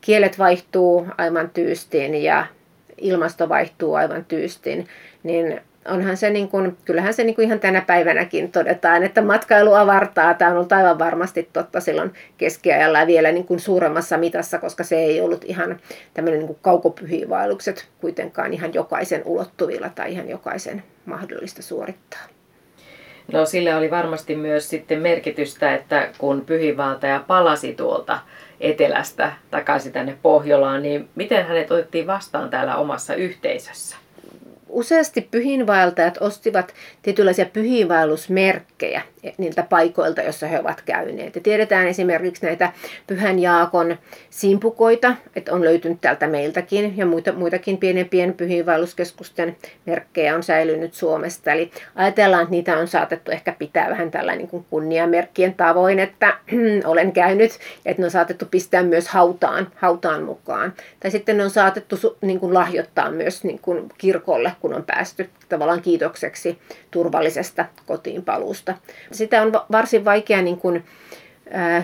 [0.00, 2.46] Kielet vaihtuu aivan tyystiin ja
[2.98, 4.88] ilmasto vaihtuu aivan tyystiin,
[5.22, 9.74] niin onhan se niin kuin, kyllähän se niin kuin ihan tänä päivänäkin todetaan, että matkailu
[9.74, 10.34] avartaa.
[10.34, 14.84] Tämä on ollut aivan varmasti totta silloin keskiajalla ja vielä niin kuin suuremmassa mitassa, koska
[14.84, 15.80] se ei ollut ihan
[16.14, 22.20] tämmöinen niin kuin kaukopyhivaellukset kuitenkaan ihan jokaisen ulottuvilla tai ihan jokaisen mahdollista suorittaa.
[23.32, 28.18] No sillä oli varmasti myös sitten merkitystä, että kun pyhiinvaeltaja palasi tuolta
[28.60, 34.03] etelästä takaisin tänne Pohjolaan, niin miten hänet otettiin vastaan täällä omassa yhteisössä?
[34.74, 39.02] Useasti pyhinvaeltajat ostivat tietynlaisia pyhinvaellusmerkkejä
[39.38, 41.34] niiltä paikoilta, joissa he ovat käyneet.
[41.34, 42.72] Ja tiedetään esimerkiksi näitä
[43.06, 43.96] Pyhän Jaakon
[44.30, 49.56] simpukoita, että on löytynyt täältä meiltäkin, ja muita, muitakin pienempien pyhinvaelluskeskusten
[49.86, 51.52] merkkejä on säilynyt Suomesta.
[51.52, 56.38] Eli ajatellaan, että niitä on saatettu ehkä pitää vähän tällä niin kuin kunniamerkkien tavoin, että
[56.84, 60.72] olen käynyt, että ne on saatettu pistää myös hautaan, hautaan mukaan.
[61.00, 65.30] Tai sitten ne on saatettu niin kuin lahjoittaa myös niin kuin kirkolle, kun on päästy
[65.48, 66.58] tavallaan kiitokseksi
[66.90, 68.74] turvallisesta kotiinpaluusta.
[69.12, 70.84] Sitä on varsin vaikea niin kuin,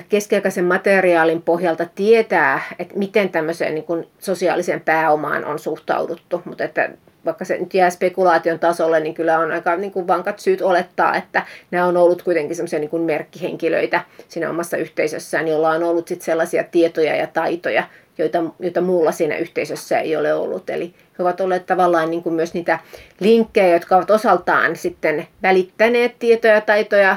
[0.08, 6.90] keskiaikaisen materiaalin pohjalta tietää, että miten tämmöiseen niin kuin sosiaaliseen pääomaan on suhtauduttu, mutta että
[7.24, 11.16] vaikka se nyt jää spekulaation tasolle, niin kyllä on aika niin kuin vankat syyt olettaa,
[11.16, 16.22] että nämä on ollut kuitenkin semmoisia niin merkkihenkilöitä siinä omassa yhteisössään, joilla on ollut sit
[16.22, 17.84] sellaisia tietoja ja taitoja,
[18.20, 20.70] joita, joita muulla siinä yhteisössä ei ole ollut.
[20.70, 22.78] Eli he ovat olleet tavallaan niin kuin myös niitä
[23.20, 27.16] linkkejä, jotka ovat osaltaan sitten välittäneet tietoja ja taitoja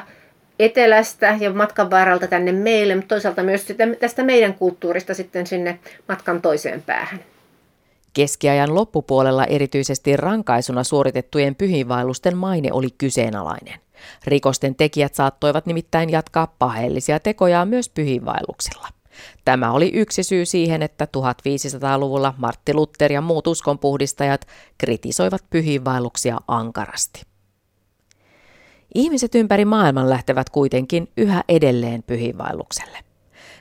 [0.59, 3.65] etelästä ja matkan varrelta tänne meille, mutta toisaalta myös
[3.99, 5.79] tästä meidän kulttuurista sitten sinne
[6.09, 7.19] matkan toiseen päähän.
[8.13, 13.79] Keskiajan loppupuolella erityisesti rankaisuna suoritettujen pyhinvaellusten maine oli kyseenalainen.
[14.27, 18.87] Rikosten tekijät saattoivat nimittäin jatkaa paheellisia tekoja myös pyhinvaelluksilla.
[19.45, 24.47] Tämä oli yksi syy siihen, että 1500-luvulla Martti Luther ja muut uskonpuhdistajat
[24.77, 27.21] kritisoivat pyhiinvaelluksia ankarasti.
[28.95, 32.97] Ihmiset ympäri maailman lähtevät kuitenkin yhä edelleen pyhiinvaellukselle.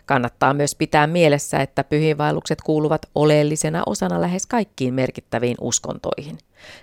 [0.07, 6.38] Kannattaa myös pitää mielessä, että pyhiinvaellukset kuuluvat oleellisena osana lähes kaikkiin merkittäviin uskontoihin.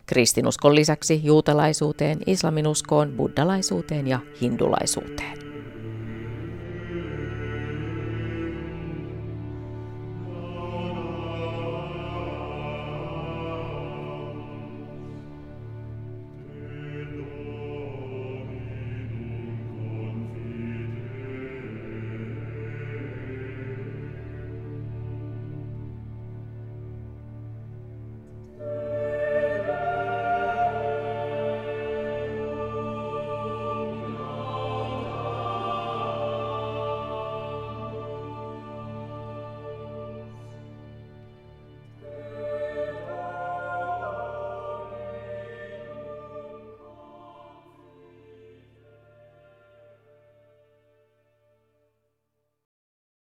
[0.06, 5.49] Kristinuskon lisäksi juutalaisuuteen, islaminuskoon, buddalaisuuteen ja hindulaisuuteen.